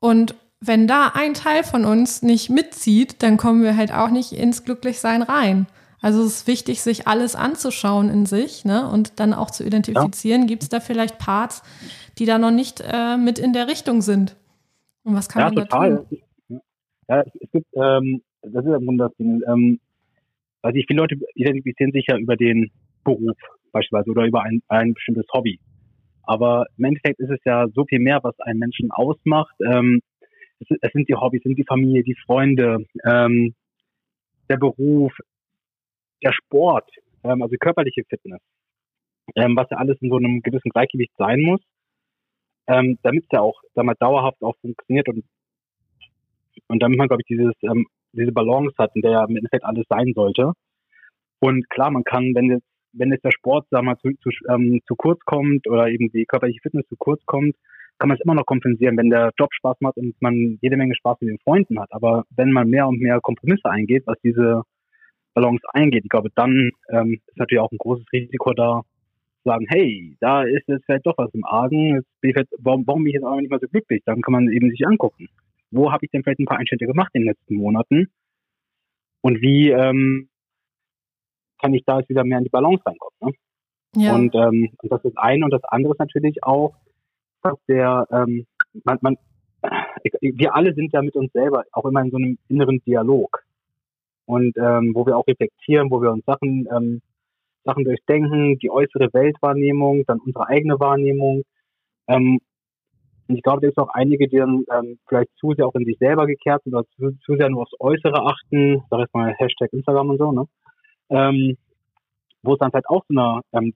Und 0.00 0.34
wenn 0.60 0.86
da 0.86 1.12
ein 1.14 1.34
Teil 1.34 1.62
von 1.62 1.84
uns 1.84 2.22
nicht 2.22 2.50
mitzieht, 2.50 3.22
dann 3.22 3.36
kommen 3.36 3.62
wir 3.62 3.76
halt 3.76 3.92
auch 3.92 4.10
nicht 4.10 4.32
ins 4.32 4.64
Glücklichsein 4.64 5.22
rein. 5.22 5.66
Also 6.02 6.22
es 6.22 6.36
ist 6.36 6.46
wichtig, 6.46 6.82
sich 6.82 7.06
alles 7.06 7.36
anzuschauen 7.36 8.08
in 8.08 8.26
sich 8.26 8.64
ne? 8.64 8.88
und 8.88 9.20
dann 9.20 9.34
auch 9.34 9.50
zu 9.50 9.64
identifizieren, 9.64 10.42
ja. 10.42 10.46
gibt 10.46 10.62
es 10.62 10.68
da 10.68 10.80
vielleicht 10.80 11.18
Parts, 11.18 11.62
die 12.18 12.24
da 12.24 12.38
noch 12.38 12.50
nicht 12.50 12.82
äh, 12.86 13.16
mit 13.16 13.38
in 13.38 13.52
der 13.52 13.68
Richtung 13.68 14.00
sind. 14.00 14.36
Und 15.02 15.14
was 15.14 15.28
kann 15.28 15.40
ja, 15.40 15.46
man 15.46 15.54
da 15.56 15.62
total. 15.64 16.06
tun? 16.08 16.18
Ja, 17.10 17.22
es 17.22 17.50
gibt, 17.50 17.66
ähm, 17.74 18.22
das 18.42 18.64
ist 18.64 18.72
im 18.72 18.84
Grunde 18.86 19.04
das 19.08 19.16
Ding, 19.16 19.42
ähm, 19.48 19.80
also 20.62 20.76
ich, 20.78 20.86
viele 20.86 21.00
Leute 21.00 21.16
identifizieren 21.34 21.90
sich 21.90 22.06
ja 22.08 22.16
über 22.16 22.36
den 22.36 22.70
Beruf 23.02 23.36
beispielsweise 23.72 24.10
oder 24.12 24.26
über 24.26 24.42
ein, 24.44 24.62
ein 24.68 24.94
bestimmtes 24.94 25.26
Hobby. 25.32 25.58
Aber 26.22 26.66
im 26.78 26.84
Endeffekt 26.84 27.18
ist 27.18 27.30
es 27.30 27.40
ja 27.44 27.66
so 27.74 27.84
viel 27.84 27.98
mehr, 27.98 28.20
was 28.22 28.38
einen 28.38 28.60
Menschen 28.60 28.92
ausmacht. 28.92 29.56
Ähm, 29.60 30.00
es, 30.60 30.68
es 30.80 30.92
sind 30.92 31.08
die 31.08 31.16
Hobbys, 31.16 31.42
sind 31.42 31.58
die 31.58 31.64
Familie, 31.64 32.04
die 32.04 32.14
Freunde, 32.26 32.84
ähm, 33.04 33.56
der 34.48 34.58
Beruf, 34.58 35.12
der 36.22 36.32
Sport, 36.32 36.88
ähm, 37.24 37.42
also 37.42 37.56
körperliche 37.58 38.04
Fitness, 38.08 38.40
ähm, 39.34 39.56
was 39.56 39.68
ja 39.70 39.78
alles 39.78 40.00
in 40.00 40.10
so 40.10 40.16
einem 40.16 40.42
gewissen 40.42 40.70
Gleichgewicht 40.70 41.12
sein 41.18 41.40
muss, 41.40 41.60
ähm, 42.68 42.98
damit 43.02 43.24
es 43.24 43.30
ja 43.32 43.40
auch 43.40 43.60
sag 43.74 43.84
mal, 43.84 43.96
dauerhaft 43.98 44.40
auch 44.42 44.54
funktioniert 44.60 45.08
und 45.08 45.24
und 46.70 46.80
damit 46.80 46.98
man, 46.98 47.08
glaube 47.08 47.22
ich, 47.22 47.26
dieses, 47.26 47.52
ähm, 47.62 47.86
diese 48.12 48.30
Balance 48.30 48.74
hat, 48.78 48.92
in 48.94 49.02
der 49.02 49.10
ja 49.10 49.24
im 49.24 49.36
Endeffekt 49.36 49.64
alles 49.64 49.84
sein 49.88 50.12
sollte. 50.14 50.52
Und 51.40 51.68
klar, 51.68 51.90
man 51.90 52.04
kann, 52.04 52.32
wenn 52.34 52.48
jetzt, 52.50 52.66
wenn 52.92 53.10
jetzt 53.10 53.24
der 53.24 53.32
Sport, 53.32 53.66
sagen 53.70 53.86
mal, 53.86 53.98
zu, 53.98 54.10
zu, 54.22 54.30
ähm, 54.48 54.80
zu 54.86 54.94
kurz 54.94 55.20
kommt 55.24 55.68
oder 55.68 55.88
eben 55.88 56.10
die 56.12 56.26
körperliche 56.26 56.60
Fitness 56.62 56.86
zu 56.88 56.96
kurz 56.96 57.24
kommt, 57.26 57.56
kann 57.98 58.08
man 58.08 58.16
es 58.16 58.24
immer 58.24 58.34
noch 58.34 58.46
kompensieren, 58.46 58.96
wenn 58.96 59.10
der 59.10 59.32
Job 59.38 59.52
Spaß 59.52 59.78
macht 59.80 59.96
und 59.96 60.14
man 60.20 60.58
jede 60.60 60.76
Menge 60.76 60.94
Spaß 60.94 61.18
mit 61.20 61.30
den 61.30 61.38
Freunden 61.40 61.80
hat. 61.80 61.88
Aber 61.92 62.24
wenn 62.36 62.52
man 62.52 62.70
mehr 62.70 62.86
und 62.86 63.00
mehr 63.00 63.20
Kompromisse 63.20 63.68
eingeht, 63.68 64.04
was 64.06 64.18
diese 64.22 64.62
Balance 65.34 65.62
eingeht, 65.72 66.04
ich 66.04 66.10
glaube, 66.10 66.30
dann 66.36 66.70
ähm, 66.90 67.20
ist 67.26 67.36
natürlich 67.36 67.60
auch 67.60 67.72
ein 67.72 67.78
großes 67.78 68.06
Risiko 68.12 68.52
da, 68.54 68.82
zu 69.42 69.48
sagen, 69.48 69.66
hey, 69.68 70.16
da 70.20 70.42
ist 70.44 70.68
jetzt 70.68 70.84
vielleicht 70.84 71.06
doch 71.06 71.18
was 71.18 71.34
im 71.34 71.44
Argen, 71.44 71.96
jetzt 71.96 72.20
bin 72.20 72.30
ich 72.30 72.36
jetzt, 72.36 72.54
warum, 72.58 72.86
warum 72.86 73.02
bin 73.02 73.10
ich 73.10 73.14
jetzt 73.14 73.24
auch 73.24 73.36
nicht 73.40 73.50
mehr 73.50 73.60
so 73.60 73.66
glücklich? 73.66 74.02
Dann 74.04 74.20
kann 74.20 74.32
man 74.32 74.48
eben 74.48 74.70
sich 74.70 74.86
angucken 74.86 75.28
wo 75.70 75.92
habe 75.92 76.04
ich 76.04 76.10
denn 76.10 76.22
vielleicht 76.22 76.40
ein 76.40 76.46
paar 76.46 76.58
Einschnitte 76.58 76.86
gemacht 76.86 77.10
in 77.14 77.22
den 77.22 77.28
letzten 77.28 77.54
Monaten 77.56 78.10
und 79.22 79.40
wie 79.40 79.70
ähm, 79.70 80.28
kann 81.60 81.74
ich 81.74 81.84
da 81.84 81.98
jetzt 81.98 82.08
wieder 82.08 82.24
mehr 82.24 82.38
in 82.38 82.44
die 82.44 82.50
Balance 82.50 82.82
reinkommen. 82.84 83.16
Ne? 83.20 83.32
Ja. 84.02 84.14
Und, 84.14 84.34
ähm, 84.34 84.70
und 84.78 84.92
das 84.92 85.04
ist 85.04 85.18
ein 85.18 85.44
und 85.44 85.50
das 85.52 85.64
andere 85.64 85.92
ist 85.92 85.98
natürlich 85.98 86.42
auch, 86.42 86.74
dass 87.42 87.58
der 87.68 88.06
ähm, 88.10 88.46
man, 88.84 88.98
man 89.00 89.16
wir 90.20 90.54
alle 90.54 90.74
sind 90.74 90.92
ja 90.92 91.02
mit 91.02 91.16
uns 91.16 91.32
selber 91.32 91.64
auch 91.72 91.84
immer 91.84 92.02
in 92.02 92.10
so 92.10 92.16
einem 92.16 92.38
inneren 92.48 92.80
Dialog 92.86 93.44
und 94.24 94.56
ähm, 94.56 94.92
wo 94.94 95.04
wir 95.06 95.16
auch 95.16 95.26
reflektieren, 95.26 95.90
wo 95.90 96.00
wir 96.00 96.10
uns 96.12 96.24
Sachen 96.24 96.66
ähm, 96.74 97.02
Sachen 97.64 97.84
durchdenken, 97.84 98.58
die 98.58 98.70
äußere 98.70 99.12
Weltwahrnehmung, 99.12 100.04
dann 100.06 100.20
unsere 100.20 100.46
eigene 100.48 100.80
Wahrnehmung 100.80 101.42
ähm, 102.08 102.40
und 103.30 103.36
ich 103.36 103.44
glaube, 103.44 103.60
da 103.60 103.68
ist 103.68 103.78
auch 103.78 103.90
einige, 103.90 104.26
die 104.26 104.38
dann 104.38 104.64
ähm, 104.72 104.98
vielleicht 105.08 105.30
zu 105.36 105.54
sehr 105.54 105.64
auch 105.64 105.74
in 105.76 105.84
sich 105.84 105.96
selber 105.98 106.26
gekehrt 106.26 106.64
sind 106.64 106.74
oder 106.74 106.84
zu, 106.96 107.12
zu 107.24 107.36
sehr 107.36 107.48
nur 107.48 107.62
aufs 107.62 107.78
Äußere 107.78 108.26
achten, 108.26 108.82
sag 108.90 109.06
ich 109.06 109.14
mal 109.14 109.32
Hashtag 109.38 109.72
Instagram 109.72 110.10
und 110.10 110.18
so, 110.18 110.32
ne? 110.32 110.46
Ähm, 111.10 111.56
wo 112.42 112.54
es 112.54 112.58
dann 112.58 112.72
halt 112.72 112.88
auch 112.88 113.06
zu 113.06 113.12
einer 113.12 113.42
ähm, 113.52 113.72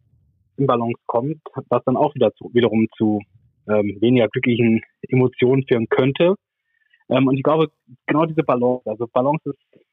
Imbalance 0.56 1.00
kommt, 1.06 1.40
was 1.68 1.84
dann 1.84 1.96
auch 1.96 2.16
wieder 2.16 2.32
zu, 2.34 2.50
wiederum 2.52 2.88
zu 2.96 3.20
ähm, 3.68 3.96
weniger 4.00 4.26
glücklichen 4.26 4.82
Emotionen 5.02 5.64
führen 5.68 5.88
könnte. 5.88 6.34
Ähm, 7.08 7.28
und 7.28 7.36
ich 7.36 7.44
glaube, 7.44 7.68
genau 8.06 8.26
diese 8.26 8.42
Balance, 8.42 8.82
also 8.90 9.06
Balance 9.06 9.50
ist 9.50 9.84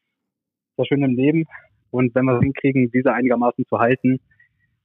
das 0.76 0.88
Schöne 0.88 1.06
im 1.06 1.16
Leben. 1.16 1.46
Und 1.92 2.16
wenn 2.16 2.26
wir 2.26 2.38
es 2.38 2.42
hinkriegen, 2.42 2.90
diese 2.90 3.14
einigermaßen 3.14 3.64
zu 3.68 3.78
halten, 3.78 4.20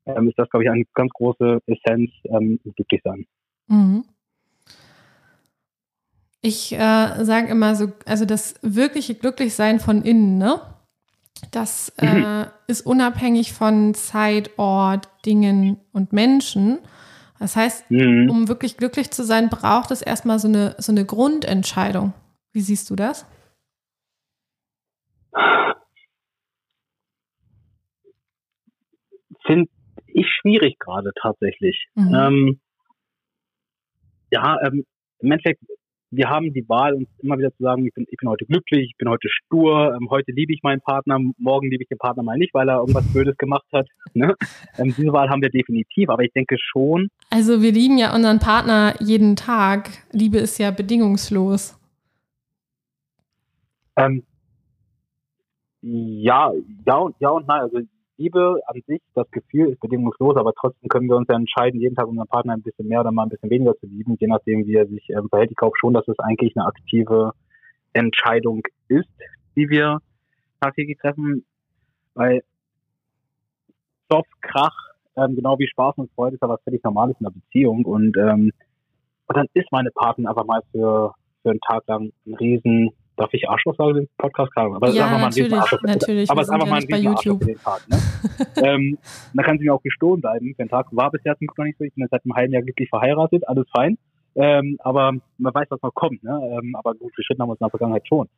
ähm, 0.05 0.29
ist 0.29 0.39
das, 0.39 0.51
glaube 0.51 0.65
ich, 0.65 0.71
eine 0.71 0.85
ganz 0.93 1.11
große 1.15 1.61
Essenz, 1.65 2.11
ähm, 2.25 2.61
glücklich 2.75 3.01
sein. 3.03 3.25
Mhm. 3.69 4.05
Ich 6.47 6.73
äh, 6.73 7.25
sage 7.25 7.49
immer 7.49 7.75
so, 7.75 7.93
also 8.05 8.25
das 8.25 8.55
wirkliche 8.63 9.17
Glücklichsein 9.17 9.81
von 9.81 10.03
innen, 10.03 10.39
ne? 10.39 10.61
Das 11.51 11.89
äh, 11.99 12.07
mhm. 12.07 12.47
ist 12.69 12.87
unabhängig 12.87 13.53
von 13.53 13.95
Zeit, 13.95 14.57
Ort, 14.57 15.09
Dingen 15.27 15.81
und 15.93 16.13
Menschen. 16.13 16.79
Das 17.41 17.57
heißt, 17.57 17.91
mhm. 17.91 18.31
um 18.31 18.47
wirklich 18.47 18.77
glücklich 18.77 19.11
zu 19.11 19.25
sein, 19.25 19.49
braucht 19.49 19.91
es 19.91 20.03
erstmal 20.03 20.39
so 20.39 20.47
eine, 20.47 20.77
so 20.79 20.93
eine 20.93 21.05
Grundentscheidung. 21.05 22.13
Wie 22.53 22.61
siehst 22.61 22.91
du 22.91 22.95
das? 22.95 23.27
Finde 29.45 29.69
ich 30.07 30.27
schwierig 30.29 30.79
gerade 30.79 31.11
tatsächlich. 31.21 31.89
Mhm. 31.97 32.15
Ähm, 32.15 32.61
ja, 34.31 34.59
ähm, 34.65 34.87
im 35.19 35.33
Endeffekt 35.33 35.61
wir 36.17 36.31
haben 36.31 36.53
die 36.53 36.69
Wahl, 36.69 36.95
uns 36.95 37.09
immer 37.19 37.39
wieder 37.39 37.55
zu 37.55 37.63
sagen, 37.63 37.87
ich 37.87 37.95
bin, 37.95 38.07
ich 38.11 38.17
bin 38.17 38.29
heute 38.29 38.47
glücklich, 38.47 38.91
ich 38.91 38.97
bin 38.97 39.09
heute 39.09 39.29
stur, 39.29 39.95
ähm, 39.95 40.09
heute 40.11 40.33
liebe 40.33 40.53
ich 40.53 40.63
meinen 40.63 40.81
Partner, 40.81 41.19
morgen 41.39 41.71
liebe 41.71 41.83
ich 41.83 41.89
den 41.89 41.99
Partner 41.99 42.23
mal 42.23 42.39
nicht, 42.39 42.55
weil 42.55 42.69
er 42.69 42.79
irgendwas 42.79 43.07
Blödes 43.13 43.37
gemacht 43.37 43.67
hat. 43.73 43.87
Ne? 44.15 44.35
Ähm, 44.79 44.95
diese 44.97 45.13
Wahl 45.13 45.29
haben 45.29 45.43
wir 45.43 45.51
definitiv, 45.51 46.09
aber 46.09 46.23
ich 46.23 46.33
denke 46.33 46.57
schon. 46.59 47.09
Also 47.31 47.63
wir 47.63 47.73
lieben 47.73 47.99
ja 47.99 48.15
unseren 48.15 48.39
Partner 48.39 48.95
jeden 49.01 49.37
Tag. 49.37 49.91
Liebe 50.13 50.39
ist 50.39 50.59
ja 50.59 50.71
bedingungslos. 50.71 51.79
Ähm, 53.97 54.23
ja, 55.83 56.53
ja 56.87 56.95
und, 56.97 57.17
ja 57.21 57.29
und 57.29 57.47
nein. 57.47 57.61
Also 57.61 57.81
Liebe 58.19 58.61
an 58.67 58.81
sich, 58.87 59.03
das 59.15 59.31
Gefühl 59.31 59.71
ist 59.71 59.81
bedingungslos, 59.81 60.37
aber 60.37 60.53
trotzdem 60.55 60.89
können 60.89 61.09
wir 61.09 61.17
uns 61.17 61.29
ja 61.29 61.37
entscheiden, 61.37 61.81
jeden 61.81 61.97
Tag 61.97 62.07
unseren 62.07 62.29
Partner 62.29 62.55
ein 62.55 62.63
bisschen 62.63 62.89
mehr 62.89 63.01
oder 63.01 63.13
mal 63.13 63.25
ein 63.25 63.29
bisschen 63.29 63.51
weniger 63.51 63.77
zu 63.77 63.87
lieben, 63.87 64.17
je 64.19 64.27
nachdem, 64.27 64.67
wie 64.67 64.75
er 64.75 64.87
sich 64.87 65.09
ähm, 65.11 65.29
verhält. 65.29 65.51
Ich 65.51 65.57
glaube 65.57 65.77
schon, 65.79 65.93
dass 65.95 66.09
es 66.09 66.19
eigentlich 66.19 66.57
eine 66.57 66.67
aktive 66.67 67.33
Entscheidung 67.93 68.63
ist, 68.89 69.09
die 69.55 69.69
wir 69.69 69.99
tagtäglich 70.61 70.99
treffen, 70.99 71.45
weil 72.15 72.43
Soft, 74.11 74.31
Krach, 74.41 74.77
ähm, 75.17 75.35
genau 75.35 75.59
wie 75.59 75.69
Spaß 75.69 75.97
und 75.99 76.11
Freude 76.13 76.37
ist 76.37 76.43
ja 76.43 76.49
was 76.49 76.63
völlig 76.63 76.83
Normales 76.85 77.17
in 77.21 77.27
einer 77.27 77.35
Beziehung 77.35 77.85
und, 77.85 78.17
ähm, 78.17 78.53
und 79.29 79.37
dann 79.37 79.47
ist 79.55 79.71
meine 79.73 79.91
Partnerin 79.91 80.29
einfach 80.29 80.47
mal 80.47 80.63
für, 80.71 81.13
für 81.43 81.51
einen 81.51 81.61
Tag 81.61 81.85
lang 81.87 82.13
ein 82.27 82.35
riesen 82.35 82.91
Darf 83.17 83.33
ich 83.33 83.49
Arschloch 83.49 83.75
sagen 83.77 83.97
im 83.97 84.09
Podcast? 84.19 84.53
Aber 84.57 84.91
ja, 84.91 85.07
einfach 85.07 85.21
natürlich, 85.21 85.51
mal 85.51 85.63
ein 85.63 85.79
natürlich. 85.83 86.31
Aber 86.31 86.43
es 86.43 86.49
ist 86.49 86.53
einfach 86.53 86.69
mal 86.69 86.81
ein 86.81 86.89
bei 86.89 86.99
YouTube. 86.99 87.41
den 87.41 87.59
Tag. 87.59 87.89
Ne? 87.89 87.99
ähm, 88.63 88.99
dann 89.33 89.45
kann 89.45 89.59
sie 89.59 89.65
mir 89.65 89.75
auch 89.75 89.83
gestohlen 89.83 90.21
bleiben 90.21 90.55
für 90.55 90.63
den 90.63 90.69
Tag. 90.69 90.87
War 90.91 91.11
bisher 91.11 91.37
zum 91.39 91.49
noch 91.57 91.65
nicht 91.65 91.79
so. 91.79 91.85
Ich 91.85 91.95
bin 91.95 92.03
jetzt 92.03 92.11
seit 92.11 92.25
einem 92.25 92.35
halben 92.35 92.53
Jahr 92.53 92.63
glücklich 92.63 92.91
verheiratet, 92.91 93.49
alles 93.49 93.67
fein. 93.75 93.97
Ähm, 94.35 94.77
aber 94.81 95.13
man 95.39 95.55
weiß, 95.55 95.67
was 95.71 95.81
noch 95.81 95.95
kommt. 95.95 96.23
Ne? 96.23 96.59
Ähm, 96.61 96.77
aber 96.77 96.93
gut, 96.93 97.11
wir 97.17 97.25
Schritt 97.25 97.39
haben 97.39 97.49
wir 97.49 97.53
uns 97.53 97.61
in 97.61 97.65
der 97.65 97.71
Vergangenheit 97.71 98.07
schon. 98.07 98.29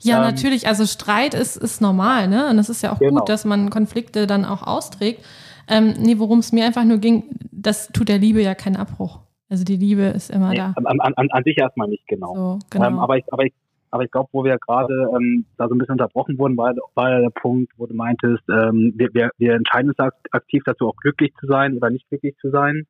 Ja, 0.00 0.18
ähm, 0.18 0.34
natürlich. 0.34 0.68
Also 0.68 0.84
Streit 0.84 1.32
ist, 1.32 1.56
ist 1.56 1.80
normal. 1.80 2.28
Ne? 2.28 2.50
Und 2.50 2.58
es 2.58 2.68
ist 2.68 2.82
ja 2.82 2.92
auch 2.92 2.98
genau. 2.98 3.20
gut, 3.20 3.28
dass 3.30 3.46
man 3.46 3.70
Konflikte 3.70 4.26
dann 4.26 4.44
auch 4.44 4.62
austrägt. 4.62 5.24
Ähm, 5.66 5.94
nee, 5.98 6.18
worum 6.18 6.40
es 6.40 6.52
mir 6.52 6.66
einfach 6.66 6.84
nur 6.84 6.98
ging, 6.98 7.24
das 7.50 7.88
tut 7.88 8.10
der 8.10 8.18
Liebe 8.18 8.42
ja 8.42 8.54
keinen 8.54 8.76
Abbruch. 8.76 9.20
Also 9.48 9.64
die 9.64 9.76
Liebe 9.76 10.02
ist 10.02 10.30
immer 10.30 10.50
nee, 10.50 10.56
da. 10.56 10.74
An, 10.76 11.00
an, 11.00 11.28
an, 11.30 11.44
sich 11.44 11.56
erstmal 11.56 11.88
nicht, 11.88 12.06
genau. 12.06 12.34
So, 12.34 12.58
genau. 12.68 12.86
Ähm, 12.86 12.98
aber, 12.98 13.16
ich, 13.16 13.24
aber 13.32 13.44
ich 13.44 13.52
aber 13.96 14.04
ich 14.04 14.10
glaube, 14.10 14.28
wo 14.32 14.44
wir 14.44 14.58
gerade 14.58 15.08
ähm, 15.16 15.46
da 15.56 15.68
so 15.68 15.74
ein 15.74 15.78
bisschen 15.78 15.94
unterbrochen 15.94 16.38
wurden, 16.38 16.54
war, 16.58 16.74
war 16.94 17.18
der 17.18 17.30
Punkt, 17.30 17.72
wo 17.78 17.86
du 17.86 17.94
meintest, 17.94 18.42
ähm, 18.50 18.92
wir, 18.94 19.08
wir, 19.14 19.30
wir 19.38 19.54
entscheiden 19.54 19.88
uns 19.88 20.12
aktiv 20.32 20.62
dazu, 20.66 20.88
auch 20.88 20.96
glücklich 20.96 21.32
zu 21.40 21.46
sein 21.46 21.74
oder 21.74 21.88
nicht 21.88 22.06
glücklich 22.10 22.36
zu 22.36 22.50
sein. 22.50 22.86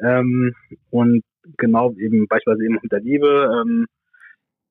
Ähm, 0.00 0.54
und 0.88 1.22
genau 1.58 1.92
eben 1.98 2.26
beispielsweise 2.28 2.64
eben 2.64 2.78
mit 2.82 2.90
der 2.90 3.00
Liebe 3.00 3.60
ähm, 3.60 3.86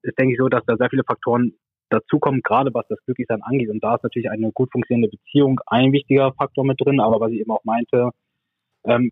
ist, 0.02 0.18
denke 0.18 0.34
ich, 0.34 0.40
so, 0.40 0.50
dass 0.50 0.66
da 0.66 0.78
sehr 0.78 0.90
viele 0.90 1.04
Faktoren 1.04 1.54
dazukommen, 1.90 2.42
gerade 2.42 2.74
was 2.74 2.88
das 2.90 2.98
Glücklichsein 3.06 3.44
angeht. 3.44 3.70
Und 3.70 3.84
da 3.84 3.98
ist 3.98 4.04
natürlich 4.04 4.32
eine 4.32 4.52
gut 4.52 4.72
funktionierende 4.72 5.16
Beziehung 5.16 5.60
ein 5.68 5.92
wichtiger 5.92 6.34
Faktor 6.34 6.66
mit 6.66 6.82
drin. 6.82 7.00
Aber 7.00 7.20
was 7.20 7.32
ich 7.32 7.42
eben 7.42 7.52
auch 7.52 7.63
meinte, 7.66 8.10
ähm, 8.84 9.12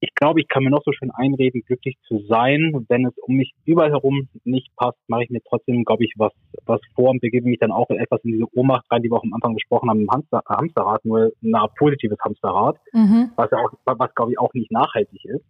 ich 0.00 0.14
glaube, 0.14 0.40
ich 0.40 0.48
kann 0.48 0.64
mir 0.64 0.70
noch 0.70 0.82
so 0.84 0.92
schön 0.92 1.10
einreden, 1.10 1.62
glücklich 1.66 1.96
zu 2.08 2.24
sein. 2.26 2.86
Wenn 2.88 3.06
es 3.06 3.16
um 3.18 3.36
mich 3.36 3.52
überall 3.66 3.90
herum 3.90 4.28
nicht 4.44 4.74
passt, 4.76 4.98
mache 5.08 5.24
ich 5.24 5.30
mir 5.30 5.42
trotzdem, 5.42 5.84
glaube 5.84 6.04
ich, 6.04 6.14
was, 6.16 6.32
was 6.64 6.80
vor 6.94 7.10
und 7.10 7.20
begebe 7.20 7.46
mich 7.46 7.58
dann 7.58 7.70
auch 7.70 7.88
etwas 7.90 8.20
in 8.24 8.32
diese 8.32 8.46
Ohnmacht 8.54 8.86
rein, 8.90 9.02
die 9.02 9.10
wir 9.10 9.18
auch 9.18 9.24
am 9.24 9.34
Anfang 9.34 9.54
gesprochen 9.54 9.90
haben, 9.90 10.00
im 10.00 10.10
Hamster, 10.10 10.42
Hamsterrad, 10.48 11.04
nur 11.04 11.32
ein 11.42 11.54
positives 11.78 12.18
Hamsterrad, 12.24 12.78
mhm. 12.92 13.30
was 13.36 13.50
ja 13.50 13.58
auch, 13.58 13.72
was 13.84 14.14
glaube 14.14 14.32
ich 14.32 14.38
auch 14.38 14.54
nicht 14.54 14.72
nachhaltig 14.72 15.22
ist. 15.24 15.44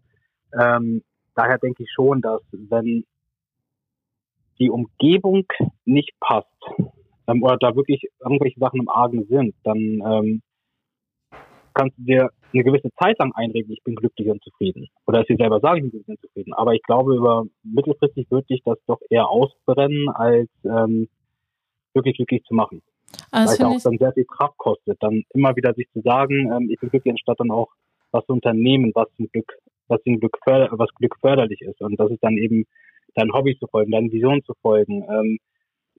Ähm, 0.61 1.03
daher 1.37 1.59
denke 1.59 1.85
ich 1.85 1.91
schon, 1.95 2.21
dass 2.21 2.43
wenn 2.53 3.05
die 4.59 4.71
Umgebung 4.71 5.47
nicht 5.85 6.13
passt, 6.19 6.49
ähm, 7.29 7.43
oder 7.43 7.57
da 7.57 7.77
wirklich 7.77 8.03
irgendwelche 8.21 8.59
Sachen 8.59 8.81
im 8.81 8.89
Argen 8.89 9.27
sind, 9.27 9.55
dann 9.63 9.79
ähm, 9.79 10.43
kannst 11.81 11.99
du 11.99 12.03
dir 12.03 12.31
eine 12.53 12.65
gewisse 12.65 12.91
Zeit 13.01 13.19
lang 13.19 13.33
einreden, 13.35 13.73
ich 13.73 13.83
bin 13.85 13.95
glücklich 13.95 14.29
und 14.29 14.43
zufrieden. 14.43 14.89
Oder 15.07 15.21
dass 15.21 15.29
sie 15.29 15.37
selber 15.37 15.61
sagen, 15.61 15.77
ich 15.77 15.83
bin 15.83 15.91
glücklich 15.91 16.09
und 16.09 16.21
zufrieden. 16.21 16.53
Aber 16.55 16.75
ich 16.75 16.83
glaube, 16.83 17.17
über 17.17 17.45
mittelfristig 17.63 18.31
würde 18.31 18.47
ich 18.49 18.63
das 18.65 18.79
doch 18.87 19.01
eher 19.09 19.29
ausbrennen, 19.29 20.09
als 20.11 20.49
ähm, 20.65 21.09
wirklich 21.95 22.17
glücklich 22.17 22.43
zu 22.45 22.55
machen. 22.55 22.83
Also 23.31 23.65
Weil 23.65 23.77
es 23.77 23.85
auch 23.87 23.91
dann 23.91 23.99
sehr 23.99 24.13
viel 24.13 24.25
Kraft 24.25 24.59
kostet, 24.59 24.99
dann 25.01 25.23
immer 25.35 25.57
wieder 25.57 25.73
sich 25.75 25.89
zu 25.93 26.01
sagen, 26.03 26.53
ähm, 26.53 26.69
ich 26.71 26.79
bin 26.81 26.91
glücklich, 26.91 27.13
anstatt 27.13 27.41
dann 27.41 27.51
auch 27.51 27.69
was 28.13 28.27
zu 28.27 28.33
unternehmen, 28.33 28.93
was 28.95 29.09
zum 29.17 29.29
Glück, 29.33 29.53
was 29.89 30.03
zum 30.03 30.21
Glück, 30.21 30.37
förder, 30.45 30.69
was 30.73 30.91
Glück 30.97 31.17
förderlich 31.21 31.63
ist. 31.63 31.81
Und 31.81 31.99
das 31.99 32.11
ist 32.11 32.23
dann 32.23 32.37
eben 32.37 32.65
dein 33.15 33.33
Hobby 33.33 33.57
zu 33.59 33.67
folgen, 33.69 33.93
deine 33.93 34.13
Vision 34.13 34.43
zu 34.45 34.55
folgen, 34.61 35.05
ähm, 35.11 35.39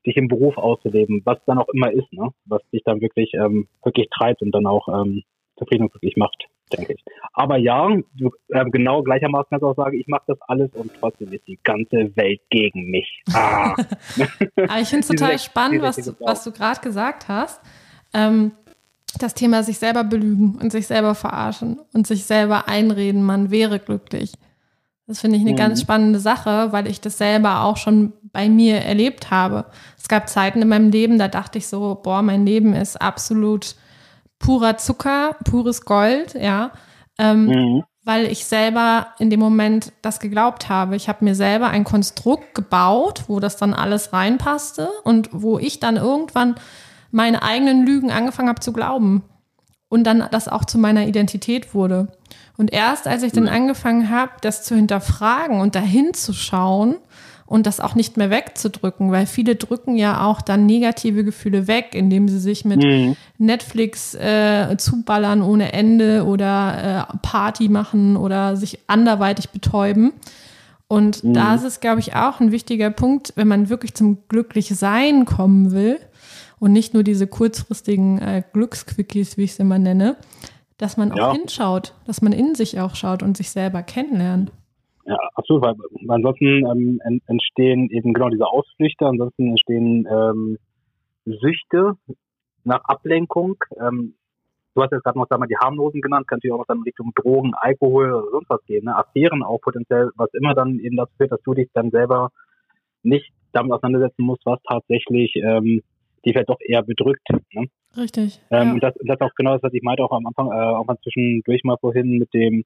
dich 0.06 0.15
im 0.17 0.28
Beruf 0.28 0.58
auszuleben, 0.58 1.22
was 1.26 1.38
dann 1.46 1.60
auch 1.60 1.70
immer 1.70 1.91
ist, 1.91 2.12
ne? 2.13 2.30
was 2.46 2.62
dich 2.72 2.84
dann 2.84 3.02
wirklich 3.02 3.34
ähm, 3.34 3.67
wirklich 3.84 4.08
treibt 4.10 4.41
und 4.41 4.52
dann 4.52 4.65
auch 4.65 4.88
ähm, 4.88 5.24
zufrieden 5.62 5.84
und 5.84 5.91
glücklich 5.91 6.17
macht, 6.17 6.47
denke 6.74 6.93
ich. 6.93 7.04
Aber 7.34 7.58
ja, 7.58 7.88
du, 8.15 8.32
äh, 8.50 8.65
genau 8.65 9.04
gleichermaßen 9.04 9.47
kannst 9.50 9.63
du 9.63 9.67
auch 9.67 9.76
sagen, 9.76 9.97
ich 9.97 10.08
mache 10.08 10.24
das 10.28 10.38
alles 10.47 10.69
und 10.74 10.91
trotzdem 11.00 11.32
ist 11.32 11.47
die 11.47 11.60
ganze 11.63 12.15
Welt 12.15 12.41
gegen 12.50 12.89
mich. 12.89 13.24
Ah. 13.34 13.76
Aber 14.56 14.80
ich 14.80 14.89
finde 14.89 15.00
es 15.02 15.08
total 15.08 15.39
spannend, 15.39 15.82
was 15.82 15.97
du, 15.97 16.13
was 16.19 16.43
du 16.43 16.52
gerade 16.52 16.82
gesagt 16.82 17.28
hast. 17.28 17.62
Ähm, 18.13 18.52
das 19.19 19.34
Thema 19.34 19.63
sich 19.63 19.78
selber 19.78 20.04
belügen 20.04 20.58
und 20.62 20.71
sich 20.71 20.88
selber 20.88 21.15
verarschen 21.15 21.80
und 21.93 22.08
sich 22.08 22.24
selber 22.26 22.67
einreden, 22.67 23.24
man 23.24 23.52
wäre 23.52 23.80
glücklich. 23.80 24.34
Das 25.08 25.19
finde 25.19 25.36
ich 25.36 25.41
eine 25.41 25.52
mhm. 25.52 25.58
ganz 25.58 25.82
spannende 25.82 26.19
Sache, 26.19 26.71
weil 26.71 26.88
ich 26.88 27.02
das 27.02 27.17
selber 27.17 27.63
auch 27.63 27.76
schon 27.76 28.13
bei 28.32 28.47
mir 28.47 28.78
erlebt 28.78 29.30
habe. 29.30 29.65
Es 29.97 30.08
gab 30.08 30.30
Zeiten 30.30 30.62
in 30.62 30.69
meinem 30.69 30.89
Leben, 30.89 31.19
da 31.19 31.28
dachte 31.28 31.58
ich 31.58 31.67
so, 31.67 32.00
boah, 32.02 32.21
mein 32.21 32.45
Leben 32.45 32.74
ist 32.74 33.02
absolut 33.02 33.76
purer 34.41 34.77
Zucker, 34.77 35.36
pures 35.45 35.86
Gold, 35.86 36.34
ja. 36.34 36.71
Ähm, 37.17 37.45
mhm. 37.45 37.84
Weil 38.04 38.25
ich 38.25 38.45
selber 38.45 39.08
in 39.19 39.30
dem 39.30 39.39
Moment 39.39 39.93
das 40.01 40.19
geglaubt 40.19 40.69
habe. 40.69 40.95
Ich 40.95 41.08
habe 41.08 41.23
mir 41.23 41.36
selber 41.36 41.67
ein 41.67 41.84
Konstrukt 41.84 42.56
gebaut, 42.56 43.25
wo 43.27 43.39
das 43.39 43.58
dann 43.58 43.73
alles 43.73 44.12
reinpasste 44.12 44.89
und 45.04 45.30
wo 45.32 45.60
ich 45.60 45.80
dann 45.80 45.97
irgendwann 45.97 46.56
meine 47.12 47.43
eigenen 47.43 47.86
Lügen 47.86 48.12
angefangen 48.12 48.49
habe 48.49 48.60
zu 48.60 48.73
glauben. 48.73 49.23
Und 49.88 50.06
dann 50.06 50.25
das 50.32 50.47
auch 50.47 50.65
zu 50.65 50.77
meiner 50.77 51.06
Identität 51.06 51.75
wurde. 51.75 52.08
Und 52.58 52.71
erst 52.73 53.08
als 53.08 53.23
ich 53.23 53.34
dann 53.34 53.43
mhm. 53.43 53.49
angefangen 53.49 54.10
habe, 54.10 54.32
das 54.41 54.63
zu 54.63 54.75
hinterfragen 54.75 55.60
und 55.60 55.75
dahin 55.75 56.13
zu 56.13 56.34
schauen, 56.34 56.95
und 57.52 57.68
das 57.68 57.82
auch 57.82 57.96
nicht 57.96 58.16
mehr 58.16 58.30
wegzudrücken, 58.30 59.12
weil 59.12 59.26
viele 59.26 59.58
drücken 59.58 59.98
ja 59.98 60.26
auch 60.26 60.40
dann 60.40 60.66
negative 60.66 61.26
Gefühle 61.26 61.68
weg, 61.68 61.90
indem 61.92 62.30
sie 62.30 62.40
sich 62.40 62.64
mit 62.64 62.82
mhm. 62.82 63.18
Netflix 63.40 64.16
äh, 64.16 64.78
zuballern 64.78 65.42
ohne 65.42 65.74
Ende 65.74 66.24
oder 66.24 67.08
äh, 67.12 67.18
Party 67.22 67.68
machen 67.68 68.16
oder 68.16 68.56
sich 68.56 68.80
anderweitig 68.88 69.50
betäuben. 69.50 70.14
Und 70.88 71.26
mhm. 71.26 71.34
da 71.34 71.56
ist 71.56 71.66
es, 71.66 71.82
glaube 71.82 72.00
ich, 72.00 72.16
auch 72.16 72.40
ein 72.40 72.54
wichtiger 72.54 72.90
Punkt, 72.90 73.34
wenn 73.36 73.50
man 73.50 73.68
wirklich 73.68 73.96
zum 73.96 74.20
Glücklichsein 74.30 75.26
kommen 75.26 75.74
will 75.74 76.00
und 76.60 76.72
nicht 76.72 76.94
nur 76.94 77.04
diese 77.04 77.28
kurzfristigen 77.28 78.20
äh, 78.20 78.44
Glücksquickies, 78.54 79.36
wie 79.36 79.44
ich 79.44 79.52
es 79.52 79.60
immer 79.60 79.78
nenne, 79.78 80.16
dass 80.78 80.96
man 80.96 81.12
auch 81.12 81.18
ja. 81.18 81.32
hinschaut, 81.34 81.96
dass 82.06 82.22
man 82.22 82.32
in 82.32 82.56
sich 82.56 82.80
auch 82.80 82.96
schaut 82.96 83.24
und 83.24 83.36
sich 83.36 83.52
selber 83.52 83.84
kennenlernt. 83.84 84.54
Ja, 85.06 85.18
absolut, 85.36 85.64
weil, 85.64 85.76
weil 86.06 86.16
ansonsten 86.18 86.46
ähm, 86.46 87.22
entstehen 87.28 87.90
eben 87.90 88.14
genau 88.14 88.30
diese 88.30 88.48
Ausflüchte, 88.48 89.06
ansonsten 89.06 89.50
entstehen 89.50 90.08
ähm, 90.10 90.58
Süchte 91.26 91.94
nach 92.64 92.84
Ablenkung. 92.84 93.56
Ähm, 93.80 94.16
du 94.76 94.82
hast 94.82 94.92
jetzt 94.92 95.04
gerade 95.04 95.18
noch 95.18 95.28
sag 95.30 95.40
mal, 95.40 95.48
die 95.48 95.58
harmlosen 95.58 96.02
genannt, 96.02 96.28
kann 96.28 96.38
natürlich 96.38 96.54
auch 96.54 96.60
noch 96.60 96.68
dann 96.68 96.78
in 96.78 96.84
Richtung 96.84 97.12
Drogen, 97.16 97.54
Alkohol 97.56 98.14
oder 98.14 98.32
sonst 98.32 98.50
was 98.50 98.64
gehen, 98.66 98.86
ne? 98.86 98.96
Affären 98.96 99.44
auch 99.44 99.60
potenziell, 99.60 100.12
was 100.16 100.34
immer 100.34 100.54
dann 100.54 100.80
eben 100.80 100.98
dazu 100.98 101.14
führt, 101.18 101.32
dass 101.32 101.42
du 101.44 101.54
dich 101.54 101.70
dann 101.74 101.92
selber 101.92 102.30
nicht 103.04 103.32
damit 103.52 103.72
auseinandersetzen 103.72 104.24
musst, 104.24 104.46
was 104.46 104.60
tatsächlich 104.68 105.36
ähm, 105.36 105.82
die 106.24 106.32
vielleicht 106.32 106.50
doch 106.50 106.60
eher 106.60 106.84
bedrückt. 106.84 107.28
Ne? 107.54 107.68
Richtig. 107.98 108.40
Ähm, 108.52 108.68
ja. 108.68 108.74
Und 108.74 108.84
das, 108.84 108.94
das 109.00 109.16
ist 109.16 109.22
auch 109.22 109.36
genau 109.36 109.54
das, 109.54 109.64
was 109.64 109.74
ich 109.74 109.82
meinte 109.82 110.04
auch 110.04 110.12
am 110.12 110.26
Anfang, 110.26 110.48
äh, 110.48 110.76
auch 110.76 110.86
mal 110.86 110.98
zwischendurch 111.02 111.64
mal 111.64 111.78
vorhin 111.82 112.18
mit 112.18 112.34
dem, 112.34 112.64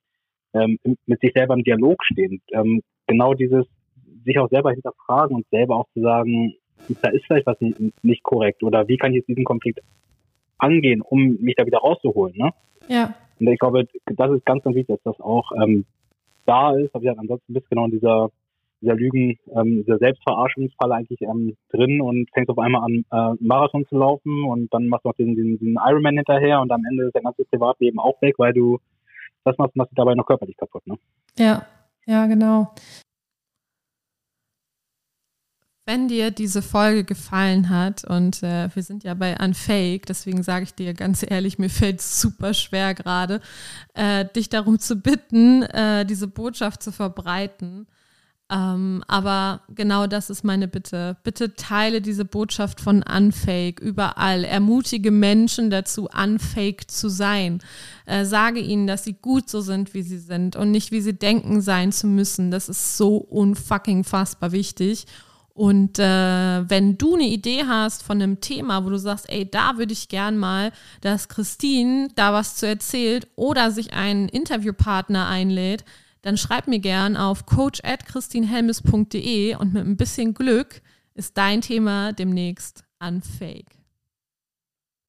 ähm, 0.55 0.77
mit 1.05 1.19
sich 1.21 1.31
selber 1.33 1.53
im 1.53 1.63
Dialog 1.63 2.03
stehen. 2.03 2.41
Ähm, 2.51 2.81
genau 3.07 3.33
dieses 3.33 3.65
sich 4.25 4.39
auch 4.39 4.49
selber 4.49 4.71
hinterfragen 4.71 5.35
und 5.35 5.45
selber 5.51 5.75
auch 5.77 5.87
zu 5.93 6.01
sagen, 6.01 6.55
da 7.01 7.09
ist 7.09 7.25
vielleicht 7.25 7.45
was 7.45 7.57
nicht 8.01 8.23
korrekt 8.23 8.63
oder 8.63 8.87
wie 8.87 8.97
kann 8.97 9.11
ich 9.11 9.17
jetzt 9.17 9.29
diesen 9.29 9.45
Konflikt 9.45 9.79
angehen, 10.57 11.01
um 11.01 11.37
mich 11.39 11.55
da 11.55 11.65
wieder 11.65 11.79
rauszuholen. 11.79 12.35
Ne? 12.35 12.51
Ja. 12.87 13.15
Und 13.39 13.47
ich 13.47 13.59
glaube, 13.59 13.85
das 14.05 14.31
ist 14.31 14.45
ganz, 14.45 14.63
ganz 14.63 14.75
wichtig, 14.75 14.87
dass 14.87 15.15
das 15.15 15.19
auch 15.21 15.51
ähm, 15.61 15.85
da 16.45 16.75
ist. 16.75 16.95
Aber 16.95 17.03
ja, 17.03 17.13
ansonsten 17.17 17.53
bist 17.53 17.65
du 17.65 17.69
genau 17.69 17.85
in 17.85 17.91
dieser, 17.91 18.29
dieser 18.81 18.95
Lügen, 18.95 19.37
ähm, 19.55 19.83
dieser 19.83 19.97
Selbstverarschungsfall 19.97 20.91
eigentlich 20.91 21.21
ähm, 21.21 21.55
drin 21.69 22.01
und 22.01 22.29
fängst 22.33 22.49
auf 22.49 22.59
einmal 22.59 22.83
an, 22.83 23.05
äh, 23.11 23.43
Marathon 23.43 23.85
zu 23.87 23.97
laufen 23.97 24.45
und 24.45 24.73
dann 24.73 24.87
machst 24.87 25.05
du 25.05 25.09
noch 25.09 25.15
den, 25.15 25.35
den, 25.35 25.59
den 25.59 25.77
Ironman 25.85 26.15
hinterher 26.15 26.61
und 26.61 26.71
am 26.71 26.83
Ende 26.89 27.05
ist 27.05 27.15
dein 27.15 27.23
ganzes 27.23 27.47
Privatleben 27.47 27.99
auch 27.99 28.21
weg, 28.21 28.35
weil 28.37 28.53
du 28.53 28.79
das 29.45 29.57
macht, 29.57 29.75
macht 29.75 29.89
dabei 29.93 30.15
noch 30.15 30.25
körperlich 30.25 30.57
kaputt. 30.57 30.85
Ne? 30.87 30.97
Ja, 31.37 31.65
ja, 32.05 32.25
genau. 32.25 32.73
Wenn 35.87 36.07
dir 36.07 36.31
diese 36.31 36.63
Folge 36.63 37.03
gefallen 37.03 37.69
hat, 37.69 38.03
und 38.05 38.41
äh, 38.41 38.73
wir 38.73 38.81
sind 38.81 39.03
ja 39.03 39.13
bei 39.13 39.37
Unfake, 39.37 40.07
deswegen 40.07 40.41
sage 40.41 40.63
ich 40.63 40.73
dir 40.73 40.95
ganz 40.95 41.23
ehrlich, 41.27 41.59
mir 41.59 41.69
fällt 41.69 41.99
es 41.99 42.19
super 42.19 42.55
schwer 42.55 42.95
gerade, 42.95 43.39
äh, 43.93 44.25
dich 44.25 44.49
darum 44.49 44.79
zu 44.79 44.95
bitten, 44.95 45.61
äh, 45.61 46.03
diese 46.03 46.27
Botschaft 46.27 46.81
zu 46.81 46.91
verbreiten. 46.91 47.85
Ähm, 48.51 49.03
aber 49.07 49.61
genau 49.73 50.05
das 50.05 50.29
ist 50.29 50.43
meine 50.43 50.67
Bitte. 50.67 51.17
Bitte 51.23 51.55
teile 51.55 51.99
diese 51.99 52.25
Botschaft 52.25 52.79
von 52.79 53.03
Unfake 53.03 53.81
überall. 53.81 54.43
Ermutige 54.43 55.09
Menschen 55.09 55.71
dazu, 55.71 56.07
unfake 56.07 56.87
zu 56.87 57.09
sein. 57.09 57.59
Äh, 58.05 58.25
sage 58.25 58.59
ihnen, 58.59 58.85
dass 58.85 59.03
sie 59.03 59.13
gut 59.13 59.49
so 59.49 59.61
sind, 59.61 59.95
wie 59.95 60.03
sie 60.03 60.19
sind 60.19 60.55
und 60.55 60.69
nicht, 60.69 60.91
wie 60.91 61.01
sie 61.01 61.17
denken, 61.17 61.61
sein 61.61 61.91
zu 61.91 62.05
müssen. 62.05 62.51
Das 62.51 62.69
ist 62.69 62.97
so 62.97 63.17
unfucking 63.17 64.03
fassbar 64.03 64.51
wichtig. 64.51 65.07
Und 65.55 65.97
äh, 65.99 66.69
wenn 66.69 66.97
du 66.97 67.15
eine 67.15 67.27
Idee 67.27 67.63
hast 67.65 68.03
von 68.03 68.21
einem 68.21 68.41
Thema, 68.41 68.85
wo 68.85 68.89
du 68.89 68.99
sagst, 68.99 69.27
ey, 69.29 69.49
da 69.49 69.77
würde 69.77 69.93
ich 69.93 70.09
gern 70.09 70.37
mal, 70.37 70.71
dass 71.01 71.29
Christine 71.29 72.09
da 72.15 72.33
was 72.33 72.57
zu 72.57 72.67
erzählt 72.67 73.27
oder 73.35 73.71
sich 73.71 73.93
einen 73.93 74.27
Interviewpartner 74.27 75.27
einlädt, 75.27 75.85
dann 76.25 76.37
schreib 76.37 76.67
mir 76.67 76.79
gern 76.79 77.17
auf 77.17 77.45
coach.christinhelmes.de 77.45 79.55
und 79.57 79.75
mit 79.75 79.85
ein 79.85 79.95
bisschen 79.95 80.33
Glück 80.33 80.81
ist 81.13 81.37
dein 81.37 81.61
Thema 81.61 82.13
demnächst 82.13 82.83
unfake. 82.99 83.84